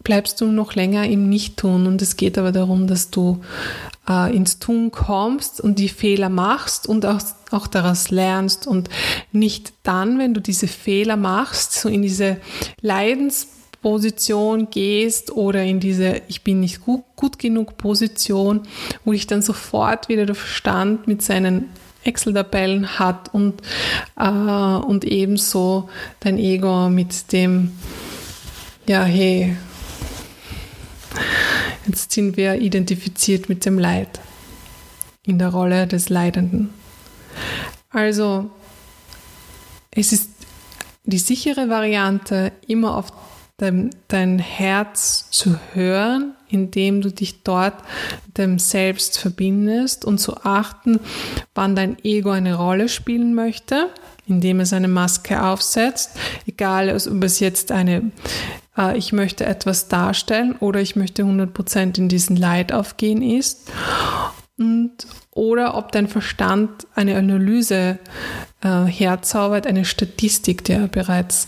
bleibst 0.03 0.41
du 0.41 0.47
noch 0.47 0.75
länger 0.75 1.07
im 1.07 1.29
Nicht-Tun. 1.29 1.87
Und 1.87 2.01
es 2.01 2.17
geht 2.17 2.39
aber 2.39 2.51
darum, 2.51 2.87
dass 2.87 3.11
du 3.11 3.43
äh, 4.09 4.35
ins 4.35 4.59
Tun 4.59 4.93
kommst 4.93 5.61
und 5.61 5.79
die 5.79 5.91
Fehler 5.91 6.31
machst 6.31 6.87
und 6.87 7.05
auch, 7.05 7.21
auch 7.51 7.67
daraus 7.67 8.11
lernst 8.11 8.67
und 8.67 8.89
nicht 9.31 9.75
dann, 9.83 10.19
wenn 10.19 10.33
du 10.33 10.41
diese 10.41 10.69
Fehler 10.69 11.19
machst, 11.19 11.75
so 11.75 11.91
in 11.91 12.01
diese 12.01 12.39
Leidens 12.81 13.49
Position 13.83 14.71
gehst 14.71 15.31
oder 15.31 15.63
in 15.63 15.81
diese 15.81 16.23
Ich 16.29 16.43
bin 16.43 16.61
nicht 16.61 16.81
gut, 16.85 17.05
gut 17.17 17.39
genug 17.39 17.77
Position, 17.77 18.63
wo 19.05 19.13
ich 19.13 19.27
dann 19.27 19.43
sofort 19.43 20.09
wieder 20.09 20.27
der 20.27 20.35
Verstand 20.35 21.07
mit 21.07 21.23
seinen 21.23 21.71
Excel-Tabellen 22.05 22.99
hat 22.99 23.33
und, 23.35 23.63
äh, 24.17 24.29
und 24.29 25.05
ebenso 25.05 25.89
dein 26.21 26.39
Ego 26.39 26.89
mit 26.89 27.33
dem, 27.33 27.73
ja, 28.89 29.05
hey, 29.05 29.57
jetzt 31.87 32.13
sind 32.13 32.37
wir 32.37 32.61
identifiziert 32.61 33.49
mit 33.49 33.65
dem 33.65 33.79
Leid 33.79 34.21
in 35.25 35.39
der 35.39 35.49
Rolle 35.49 35.87
des 35.87 36.09
Leidenden. 36.09 36.71
Also, 37.91 38.51
es 39.91 40.13
ist 40.13 40.31
die 41.05 41.19
sichere 41.19 41.69
Variante, 41.69 42.53
immer 42.67 42.97
auf 42.97 43.13
dein, 43.59 43.91
dein 44.07 44.39
Herz 44.39 45.29
zu 45.31 45.59
hören, 45.75 46.35
indem 46.49 47.03
du 47.03 47.11
dich 47.11 47.43
dort 47.43 47.75
dem 48.37 48.59
Selbst 48.59 49.19
verbindest 49.19 50.05
und 50.05 50.19
zu 50.19 50.39
achten, 50.39 51.01
wann 51.55 51.77
dein 51.77 52.03
Ego 52.03 52.31
eine 52.31 52.55
Rolle 52.55 52.89
spielen 52.89 53.35
möchte, 53.35 53.89
indem 54.27 54.61
es 54.61 54.73
eine 54.73 54.89
Maske 54.89 55.43
aufsetzt, 55.43 56.13
egal 56.47 56.89
ob 56.89 57.25
es 57.25 57.41
jetzt 57.41 57.73
eine 57.73 58.11
äh, 58.79 58.97
ich 58.97 59.13
möchte 59.13 59.45
etwas 59.45 59.89
darstellen 59.89 60.55
oder 60.61 60.81
ich 60.81 60.97
möchte 60.97 61.25
100% 61.25 61.99
in 61.99 62.09
diesen 62.09 62.37
Leid 62.37 62.73
aufgehen 62.73 63.23
ist. 63.23 63.71
Und 64.57 65.07
oder 65.31 65.77
ob 65.77 65.93
dein 65.93 66.09
Verstand 66.09 66.89
eine 66.95 67.17
Analyse 67.17 67.99
äh, 68.61 68.85
herzaubert, 68.85 69.67
eine 69.67 69.85
Statistik, 69.85 70.65
die 70.65 70.73
er 70.73 70.89
bereits 70.89 71.47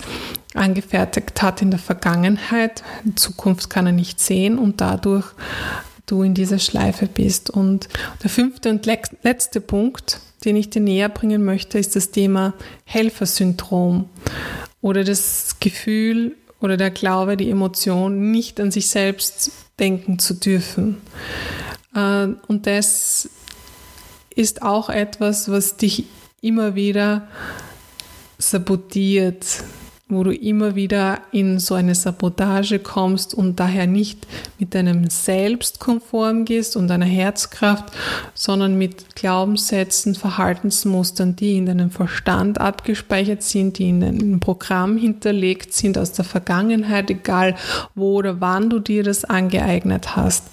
angefertigt 0.55 1.43
hat 1.43 1.63
in 1.63 1.71
der 1.71 1.79
Vergangenheit. 1.79 2.83
In 3.05 3.17
Zukunft 3.17 3.71
kann 3.71 3.87
er 3.87 3.93
nicht 3.93 4.21
sehen 4.21 4.59
und 4.59 4.81
dadurch 4.81 5.27
du 6.07 6.23
in 6.23 6.35
dieser 6.35 6.59
Schleife 6.59 7.07
bist. 7.07 7.51
Und 7.51 7.89
der 8.23 8.31
fünfte 8.31 8.71
und 8.71 8.87
letzte 8.87 9.61
Punkt, 9.61 10.21
den 10.45 10.57
ich 10.57 10.71
dir 10.71 10.81
näher 10.81 11.09
bringen 11.09 11.45
möchte, 11.45 11.79
ist 11.79 11.95
das 11.97 12.11
Thema 12.11 12.55
Helfersyndrom 12.85 14.09
oder 14.81 15.05
das 15.05 15.57
Gefühl 15.61 16.37
oder 16.61 16.77
der 16.77 16.91
Glaube, 16.91 17.37
die 17.37 17.51
Emotion, 17.51 18.31
nicht 18.31 18.61
an 18.61 18.71
sich 18.71 18.89
selbst 18.89 19.53
denken 19.79 20.19
zu 20.19 20.35
dürfen. 20.35 20.99
Äh, 21.95 22.29
und 22.49 22.67
das 22.67 23.29
ist 24.35 24.63
auch 24.63 24.91
etwas, 24.91 25.51
was 25.51 25.77
dich 25.77 26.05
immer 26.41 26.75
wieder 26.75 27.29
sabotiert, 28.39 29.65
wo 30.11 30.25
du 30.25 30.35
immer 30.35 30.75
wieder 30.75 31.21
in 31.33 31.59
so 31.59 31.75
eine 31.75 31.95
Sabotage 31.95 32.79
kommst 32.79 33.35
und 33.35 33.61
daher 33.61 33.87
nicht 33.87 34.27
mit 34.59 34.75
deinem 34.75 35.09
Selbst 35.11 35.81
konform 35.81 36.45
gehst 36.45 36.77
und 36.77 36.89
deiner 36.89 37.07
Herzkraft, 37.07 37.85
sondern 38.35 38.77
mit 38.77 39.15
Glaubenssätzen, 39.15 40.15
Verhaltensmustern, 40.15 41.37
die 41.37 41.57
in 41.57 41.67
deinem 41.67 41.91
Verstand 41.91 42.61
abgespeichert 42.61 43.43
sind, 43.43 43.79
die 43.79 43.89
in 43.89 44.03
einem 44.03 44.41
Programm 44.41 44.97
hinterlegt 44.97 45.73
sind 45.73 45.99
aus 45.99 46.13
der 46.13 46.25
Vergangenheit, 46.25 47.11
egal 47.11 47.57
wo 47.95 48.19
oder 48.19 48.41
wann 48.41 48.71
du 48.71 48.79
dir 48.79 49.03
das 49.03 49.25
angeeignet 49.25 50.17
hast 50.17 50.45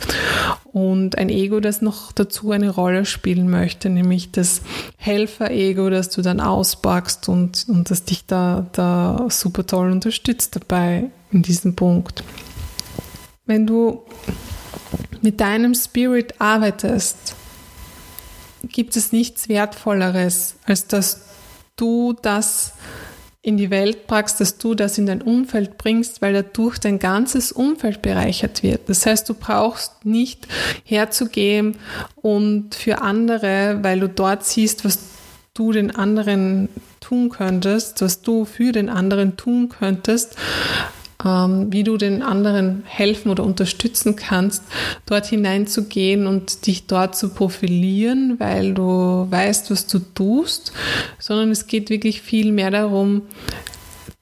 und 0.78 1.18
ein 1.18 1.30
Ego, 1.30 1.60
das 1.60 1.82
noch 1.82 2.12
dazu 2.12 2.52
eine 2.52 2.70
Rolle 2.70 3.06
spielen 3.06 3.50
möchte, 3.50 3.90
nämlich 3.90 4.32
das 4.32 4.62
Helfer-Ego, 4.98 5.90
das 5.90 6.12
du 6.12 6.22
dann 6.22 6.40
auspackst 6.40 7.30
und, 7.30 7.66
und 7.68 7.90
das 7.90 8.04
dich 8.04 8.28
da, 8.28 8.68
da 8.74 9.26
super 9.30 9.66
toll 9.66 9.92
unterstützt 9.92 10.56
dabei 10.56 11.10
in 11.32 11.42
diesem 11.42 11.76
Punkt. 11.76 12.24
Wenn 13.48 13.66
du 13.66 14.04
mit 15.24 15.42
deinem 15.42 15.74
Spirit 15.74 16.40
arbeitest, 16.40 17.34
gibt 18.62 18.96
es 18.96 19.12
nichts 19.12 19.50
Wertvolleres, 19.50 20.58
als 20.64 20.86
dass 20.86 21.22
du 21.76 22.14
das 22.22 22.74
in 23.48 23.56
die 23.56 23.70
Welt 23.70 24.08
packst, 24.08 24.42
dass 24.42 24.58
du 24.58 24.76
das 24.76 24.98
in 24.98 25.06
dein 25.06 25.22
Umfeld 25.22 25.78
bringst, 25.78 26.22
weil 26.22 26.34
dadurch 26.34 26.80
dein 26.80 27.00
ganzes 27.00 27.54
Umfeld 27.54 28.02
bereichert 28.02 28.62
wird. 28.62 28.90
Das 28.90 29.06
heißt, 29.06 29.30
du 29.30 29.34
brauchst 29.36 30.04
nicht 30.04 30.50
herzugehen 30.84 31.78
und 32.18 32.76
für 32.76 33.02
andere, 33.02 33.80
weil 33.84 34.02
du 34.02 34.10
dort 34.10 34.44
siehst, 34.44 34.84
was 34.84 35.00
du 35.54 35.72
den 35.72 35.96
anderen 35.96 36.68
tun 37.00 37.30
könntest, 37.30 38.02
was 38.02 38.22
du 38.22 38.44
für 38.44 38.74
den 38.74 38.90
anderen 38.90 39.38
tun 39.38 39.70
könntest, 39.70 40.36
wie 41.24 41.84
du 41.84 41.98
den 41.98 42.22
anderen 42.22 42.84
helfen 42.86 43.32
oder 43.32 43.44
unterstützen 43.44 44.16
kannst, 44.16 44.64
dort 45.08 45.26
hineinzugehen 45.26 46.28
und 46.28 46.68
dich 46.68 46.86
dort 46.86 47.16
zu 47.16 47.30
profilieren, 47.30 48.36
weil 48.40 48.76
du 48.76 49.26
weißt, 49.30 49.72
was 49.72 49.88
du 49.88 50.00
tust, 50.00 50.74
sondern 51.18 51.50
es 51.50 51.66
geht 51.66 51.90
wirklich 51.90 52.22
viel 52.22 52.52
mehr 52.52 52.70
darum, 52.70 53.24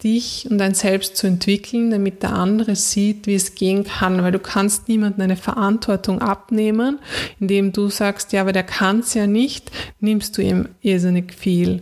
dich 0.06 0.48
und 0.50 0.60
dein 0.60 0.76
Selbst 0.76 1.18
zu 1.18 1.26
entwickeln, 1.26 1.90
damit 1.90 2.22
der 2.22 2.34
andere 2.34 2.76
sieht, 2.76 3.26
wie 3.26 3.34
es 3.34 3.56
gehen 3.56 3.84
kann, 3.84 4.22
weil 4.22 4.32
du 4.32 4.40
kannst 4.40 4.88
niemandem 4.88 5.24
eine 5.24 5.36
Verantwortung 5.36 6.22
abnehmen, 6.22 7.00
indem 7.40 7.74
du 7.74 7.90
sagst, 7.90 8.32
ja, 8.32 8.42
aber 8.42 8.54
der 8.54 8.64
kann 8.64 9.00
es 9.00 9.16
ja 9.16 9.26
nicht, 9.26 9.72
nimmst 10.00 10.38
du 10.38 10.44
ihm 10.44 10.70
irrsinnig 10.82 11.34
viel. 11.34 11.82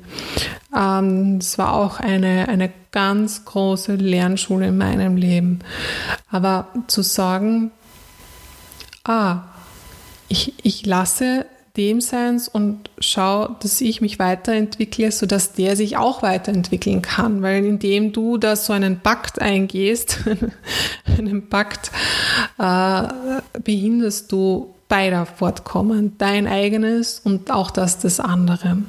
Ähm, 0.76 1.40
das 1.40 1.58
war 1.58 1.74
auch 1.74 2.00
eine, 2.00 2.48
eine 2.48 2.72
ganz 2.92 3.44
große 3.44 3.96
Lernschule 3.96 4.68
in 4.68 4.78
meinem 4.78 5.18
Leben. 5.18 5.60
Aber 6.32 6.70
zu 6.88 7.02
sagen, 7.02 7.72
ah, 9.04 9.44
ich, 10.30 10.54
ich 10.64 10.86
lasse 10.86 11.46
dem 11.76 12.02
Seins 12.02 12.48
und 12.48 12.92
schau, 13.00 13.48
dass 13.62 13.82
ich 13.82 14.00
mich 14.00 14.20
weiterentwickle, 14.20 15.12
sodass 15.12 15.54
der 15.54 15.76
sich 15.76 15.98
auch 15.98 16.22
weiterentwickeln 16.22 17.02
kann. 17.02 17.42
Weil 17.42 17.66
indem 17.66 18.14
du 18.14 18.38
da 18.38 18.56
so 18.56 18.74
einen 18.74 19.00
Pakt 19.00 19.42
eingehst, 19.42 20.20
einen 21.18 21.50
Pakt, 21.50 21.92
äh, 22.60 23.04
behinderst 23.64 24.32
du 24.32 24.74
beider 24.88 25.26
Fortkommen, 25.26 26.16
dein 26.20 26.46
eigenes 26.46 27.20
und 27.24 27.50
auch 27.50 27.72
das 27.72 27.98
des 27.98 28.20
anderen. 28.20 28.88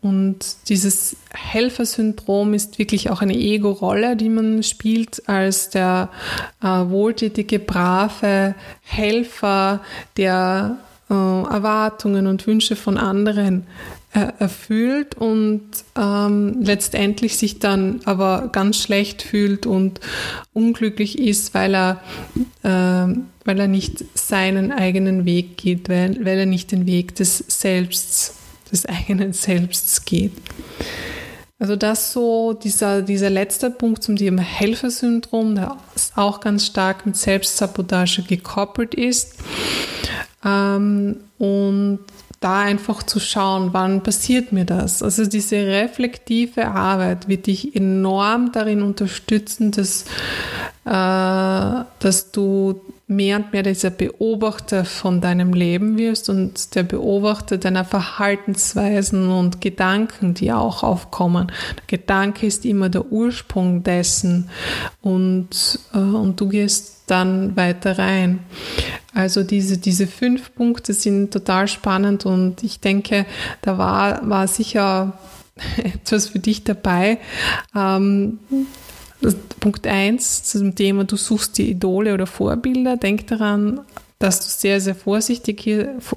Und 0.00 0.38
dieses 0.68 1.16
Helfersyndrom 1.32 2.54
ist 2.54 2.78
wirklich 2.78 3.10
auch 3.10 3.22
eine 3.22 3.34
Ego-Rolle, 3.34 4.14
die 4.14 4.28
man 4.28 4.62
spielt 4.62 5.28
als 5.28 5.70
der 5.70 6.10
äh, 6.62 6.68
wohltätige, 6.68 7.58
brave 7.58 8.54
Helfer, 8.82 9.80
der 10.16 10.78
Erwartungen 11.14 12.26
und 12.26 12.46
Wünsche 12.46 12.76
von 12.76 12.98
anderen 12.98 13.66
äh, 14.14 14.28
erfüllt 14.38 15.14
und 15.16 15.62
ähm, 15.96 16.62
letztendlich 16.62 17.38
sich 17.38 17.58
dann 17.58 18.00
aber 18.04 18.50
ganz 18.52 18.76
schlecht 18.76 19.22
fühlt 19.22 19.66
und 19.66 20.00
unglücklich 20.52 21.18
ist, 21.18 21.54
weil 21.54 21.74
er, 21.74 22.02
äh, 22.62 23.14
weil 23.44 23.60
er 23.60 23.68
nicht 23.68 24.04
seinen 24.14 24.70
eigenen 24.70 25.24
Weg 25.24 25.56
geht, 25.56 25.88
weil, 25.88 26.24
weil 26.24 26.40
er 26.40 26.46
nicht 26.46 26.72
den 26.72 26.86
Weg 26.86 27.14
des 27.14 27.38
Selbsts, 27.38 28.34
des 28.70 28.86
eigenen 28.86 29.32
Selbsts 29.32 30.04
geht. 30.04 30.32
Also 31.58 31.76
das 31.76 32.12
so, 32.12 32.54
dieser, 32.54 33.02
dieser 33.02 33.30
letzte 33.30 33.70
Punkt 33.70 34.02
zum 34.02 34.16
Thema 34.16 34.42
Helfersyndrom, 34.42 35.54
der 35.54 35.76
auch 36.16 36.40
ganz 36.40 36.66
stark 36.66 37.06
mit 37.06 37.16
Selbstsabotage 37.16 38.24
gekoppelt 38.24 38.94
ist. 38.94 39.36
Ähm, 40.44 41.16
und 41.38 42.00
da 42.42 42.60
einfach 42.60 43.02
zu 43.02 43.20
schauen, 43.20 43.70
wann 43.72 44.02
passiert 44.02 44.52
mir 44.52 44.64
das. 44.64 45.02
Also 45.02 45.26
diese 45.26 45.56
reflektive 45.56 46.66
Arbeit 46.68 47.28
wird 47.28 47.46
dich 47.46 47.74
enorm 47.76 48.52
darin 48.52 48.82
unterstützen, 48.82 49.70
dass, 49.70 50.04
äh, 50.84 51.84
dass 51.98 52.32
du 52.32 52.80
mehr 53.06 53.36
und 53.36 53.52
mehr 53.52 53.62
dieser 53.62 53.90
Beobachter 53.90 54.84
von 54.84 55.20
deinem 55.20 55.52
Leben 55.52 55.98
wirst 55.98 56.28
und 56.30 56.74
der 56.74 56.82
Beobachter 56.82 57.58
deiner 57.58 57.84
Verhaltensweisen 57.84 59.30
und 59.30 59.60
Gedanken, 59.60 60.34
die 60.34 60.52
auch 60.52 60.82
aufkommen. 60.82 61.52
Der 61.76 61.98
Gedanke 61.98 62.46
ist 62.46 62.64
immer 62.64 62.88
der 62.88 63.12
Ursprung 63.12 63.82
dessen 63.82 64.48
und, 65.00 65.78
äh, 65.94 65.98
und 65.98 66.40
du 66.40 66.48
gehst 66.48 67.02
dann 67.06 67.56
weiter 67.56 67.98
rein. 67.98 68.40
Also 69.14 69.42
diese, 69.42 69.78
diese 69.78 70.06
fünf 70.06 70.54
Punkte 70.54 70.94
sind 70.94 71.32
total 71.32 71.68
spannend 71.68 72.24
und 72.24 72.62
ich 72.62 72.80
denke, 72.80 73.26
da 73.60 73.76
war, 73.76 74.28
war 74.28 74.48
sicher 74.48 75.18
etwas 75.76 76.28
für 76.28 76.38
dich 76.38 76.64
dabei. 76.64 77.18
Ähm, 77.76 78.38
Punkt 79.60 79.86
1 79.86 80.44
zum 80.44 80.74
Thema, 80.74 81.04
du 81.04 81.16
suchst 81.16 81.58
die 81.58 81.70
Idole 81.70 82.14
oder 82.14 82.26
Vorbilder. 82.26 82.96
Denk 82.96 83.28
daran, 83.28 83.80
dass 84.22 84.40
du 84.40 84.46
sehr, 84.46 84.80
sehr 84.80 84.94
vorsichtig 84.94 85.68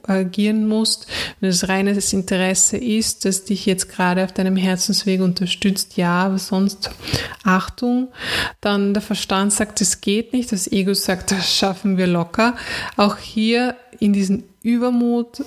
agieren 0.04 0.68
musst. 0.68 1.08
Wenn 1.40 1.50
es 1.50 1.68
reines 1.68 2.14
Interesse 2.14 2.78
ist, 2.78 3.26
das 3.26 3.46
dich 3.46 3.66
jetzt 3.66 3.90
gerade 3.90 4.24
auf 4.24 4.32
deinem 4.32 4.56
Herzensweg 4.56 5.22
unterstützt, 5.22 5.98
ja, 5.98 6.26
aber 6.26 6.38
sonst 6.38 6.92
Achtung. 7.44 8.10
Dann 8.62 8.94
der 8.94 9.02
Verstand 9.02 9.54
sagt, 9.54 9.82
es 9.82 10.02
geht 10.02 10.34
nicht. 10.34 10.52
Das 10.52 10.72
Ego 10.72 10.94
sagt, 10.94 11.32
das 11.32 11.52
schaffen 11.52 11.98
wir 11.98 12.08
locker. 12.08 12.56
Auch 12.96 13.18
hier 13.18 13.76
in 14.00 14.14
diesen 14.14 14.44
Übermut 14.62 15.40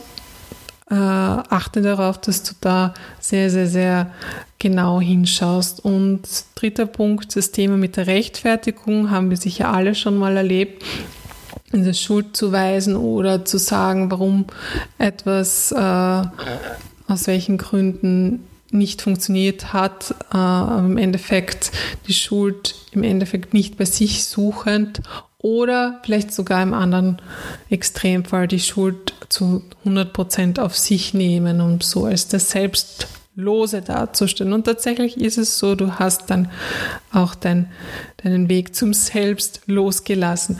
äh, 0.91 0.95
achte 0.95 1.83
darauf, 1.83 2.19
dass 2.19 2.43
du 2.43 2.55
da 2.61 2.95
sehr, 3.21 3.51
sehr, 3.51 3.69
sehr 3.69 4.11
genau 4.59 5.01
hinschaust. 5.01 5.85
Und 5.85 6.23
dritter 6.55 6.87
Punkt, 6.87 7.37
das 7.37 7.53
Thema 7.53 7.77
mit 7.77 7.97
der 7.97 8.07
Rechtfertigung 8.07 9.11
haben 9.11 9.31
wir 9.31 9.37
sicher 9.37 9.73
alle 9.73 9.95
schon 9.95 10.17
mal 10.17 10.37
erlebt 10.37 10.83
in 11.73 11.85
der 11.85 11.93
Schuld 11.93 12.37
zu 12.37 12.53
weisen 12.53 12.97
oder 12.97 13.45
zu 13.45 13.59
sagen, 13.59 14.11
warum 14.11 14.47
etwas 14.99 15.73
äh, 15.73 16.23
aus 17.09 17.27
welchen 17.27 17.59
Gründen 17.59 18.45
nicht 18.71 19.03
funktioniert 19.03 19.73
hat, 19.73 20.15
äh, 20.33 20.79
im 20.79 20.99
Endeffekt 20.99 21.73
die 22.07 22.15
Schuld 22.15 22.75
im 22.93 23.03
Endeffekt 23.03 23.55
nicht 23.55 23.79
bei 23.79 23.85
sich 23.85 24.25
suchend 24.25 25.01
oder 25.39 26.01
vielleicht 26.03 26.33
sogar 26.33 26.63
im 26.63 26.75
anderen 26.75 27.23
Extremfall 27.71 28.49
die 28.49 28.61
Schuld 28.61 29.15
zu 29.29 29.63
100 29.81 30.13
Prozent 30.13 30.59
auf 30.59 30.77
sich 30.77 31.15
nehmen, 31.15 31.61
um 31.61 31.81
so 31.81 32.07
als 32.07 32.29
der 32.29 32.41
Selbstlose 32.41 33.83
dazustehen. 33.83 34.53
Und 34.53 34.65
tatsächlich 34.65 35.17
ist 35.17 35.39
es 35.39 35.59
so, 35.59 35.77
du 35.77 35.93
hast 35.93 36.29
dann 36.29 36.51
auch 37.13 37.35
dein, 37.37 37.71
deinen 38.23 38.49
Weg 38.49 38.75
zum 38.75 38.93
Selbst 38.93 39.63
losgelassen. 39.67 40.59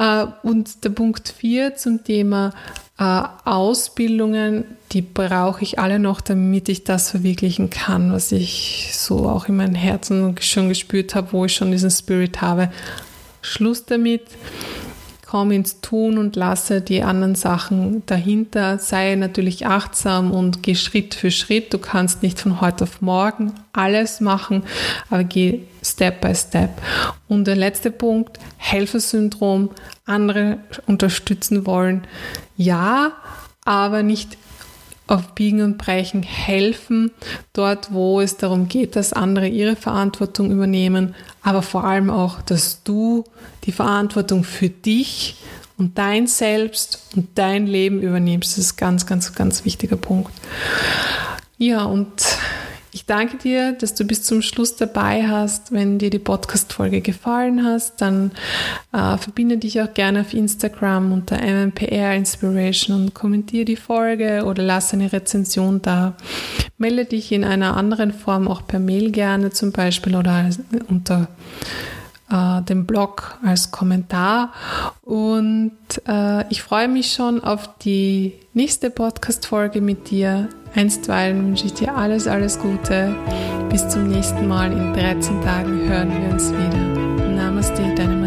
Äh, 0.00 0.26
und 0.42 0.82
der 0.84 0.90
Punkt 0.90 1.28
4 1.28 1.76
zum 1.76 2.02
Thema 2.02 2.52
äh, 2.98 3.22
Ausbildungen, 3.44 4.64
die 4.92 5.02
brauche 5.02 5.62
ich 5.62 5.78
alle 5.78 5.98
noch, 5.98 6.20
damit 6.22 6.68
ich 6.68 6.84
das 6.84 7.10
verwirklichen 7.10 7.70
kann, 7.70 8.10
was 8.12 8.32
ich 8.32 8.90
so 8.94 9.28
auch 9.28 9.46
in 9.46 9.56
meinem 9.56 9.74
Herzen 9.74 10.34
schon 10.40 10.70
gespürt 10.70 11.14
habe, 11.14 11.32
wo 11.32 11.44
ich 11.44 11.54
schon 11.54 11.70
diesen 11.70 11.90
Spirit 11.90 12.40
habe. 12.40 12.72
Schluss 13.42 13.84
damit 13.84 14.22
komm 15.30 15.52
ins 15.52 15.80
Tun 15.80 16.18
und 16.18 16.34
lasse 16.34 16.80
die 16.80 17.04
anderen 17.04 17.36
Sachen 17.36 18.02
dahinter. 18.06 18.80
Sei 18.80 19.14
natürlich 19.14 19.64
achtsam 19.64 20.32
und 20.32 20.64
geh 20.64 20.74
Schritt 20.74 21.14
für 21.14 21.30
Schritt. 21.30 21.72
Du 21.72 21.78
kannst 21.78 22.24
nicht 22.24 22.40
von 22.40 22.60
heute 22.60 22.82
auf 22.82 23.00
morgen 23.00 23.52
alles 23.72 24.20
machen, 24.20 24.64
aber 25.08 25.22
geh 25.22 25.60
Step 25.84 26.20
by 26.20 26.34
Step. 26.34 26.70
Und 27.28 27.46
der 27.46 27.54
letzte 27.54 27.92
Punkt, 27.92 28.40
Helfersyndrom, 28.56 29.70
andere 30.04 30.58
unterstützen 30.88 31.64
wollen. 31.64 32.08
Ja, 32.56 33.12
aber 33.64 34.02
nicht 34.02 34.36
auf 35.10 35.34
Biegen 35.34 35.62
und 35.62 35.76
Brechen 35.76 36.22
helfen, 36.22 37.10
dort 37.52 37.92
wo 37.92 38.20
es 38.20 38.36
darum 38.36 38.68
geht, 38.68 38.94
dass 38.96 39.12
andere 39.12 39.48
ihre 39.48 39.76
Verantwortung 39.76 40.50
übernehmen, 40.50 41.14
aber 41.42 41.62
vor 41.62 41.84
allem 41.84 42.10
auch, 42.10 42.40
dass 42.42 42.82
du 42.84 43.24
die 43.64 43.72
Verantwortung 43.72 44.44
für 44.44 44.68
dich 44.68 45.36
und 45.76 45.98
dein 45.98 46.26
Selbst 46.26 47.08
und 47.16 47.26
dein 47.36 47.66
Leben 47.66 48.00
übernimmst. 48.02 48.52
Das 48.52 48.58
ist 48.58 48.74
ein 48.74 48.76
ganz, 48.76 49.06
ganz, 49.06 49.34
ganz 49.34 49.64
wichtiger 49.64 49.96
Punkt. 49.96 50.32
Ja, 51.58 51.84
und 51.84 52.10
ich 52.92 53.06
danke 53.06 53.36
dir, 53.36 53.72
dass 53.72 53.94
du 53.94 54.04
bis 54.04 54.22
zum 54.22 54.42
Schluss 54.42 54.76
dabei 54.76 55.26
hast. 55.26 55.72
Wenn 55.72 55.98
dir 55.98 56.10
die 56.10 56.18
Podcast-Folge 56.18 57.00
gefallen 57.00 57.64
hast, 57.64 58.00
dann 58.00 58.32
äh, 58.92 59.16
verbinde 59.16 59.58
dich 59.58 59.80
auch 59.80 59.94
gerne 59.94 60.22
auf 60.22 60.34
Instagram 60.34 61.12
unter 61.12 61.36
MMPR 61.36 62.14
Inspiration 62.14 62.96
und 62.96 63.14
kommentiere 63.14 63.64
die 63.64 63.76
Folge 63.76 64.44
oder 64.44 64.62
lass 64.62 64.92
eine 64.92 65.12
Rezension 65.12 65.80
da. 65.82 66.16
Melde 66.78 67.04
dich 67.04 67.30
in 67.30 67.44
einer 67.44 67.76
anderen 67.76 68.12
Form 68.12 68.48
auch 68.48 68.66
per 68.66 68.80
Mail 68.80 69.10
gerne 69.10 69.50
zum 69.50 69.70
Beispiel 69.72 70.16
oder 70.16 70.50
unter 70.88 71.28
äh, 72.30 72.62
dem 72.62 72.86
Blog 72.86 73.38
als 73.44 73.70
Kommentar. 73.70 74.52
Und 75.02 75.72
äh, 76.06 76.48
ich 76.50 76.62
freue 76.62 76.88
mich 76.88 77.12
schon 77.12 77.42
auf 77.42 77.68
die 77.78 78.34
nächste 78.54 78.90
Podcast-Folge 78.90 79.80
mit 79.80 80.10
dir. 80.10 80.48
Einstweilen 80.74 81.46
wünsche 81.48 81.66
ich 81.66 81.74
dir 81.74 81.96
alles, 81.96 82.26
alles 82.26 82.58
Gute. 82.58 83.14
Bis 83.70 83.88
zum 83.88 84.08
nächsten 84.08 84.46
Mal. 84.46 84.72
In 84.72 84.92
13 84.94 85.42
Tagen 85.42 85.88
hören 85.88 86.10
wir 86.10 86.32
uns 86.32 86.50
wieder. 86.52 87.34
Namaste, 87.34 87.82
deine 87.96 88.14
Martina. 88.14 88.19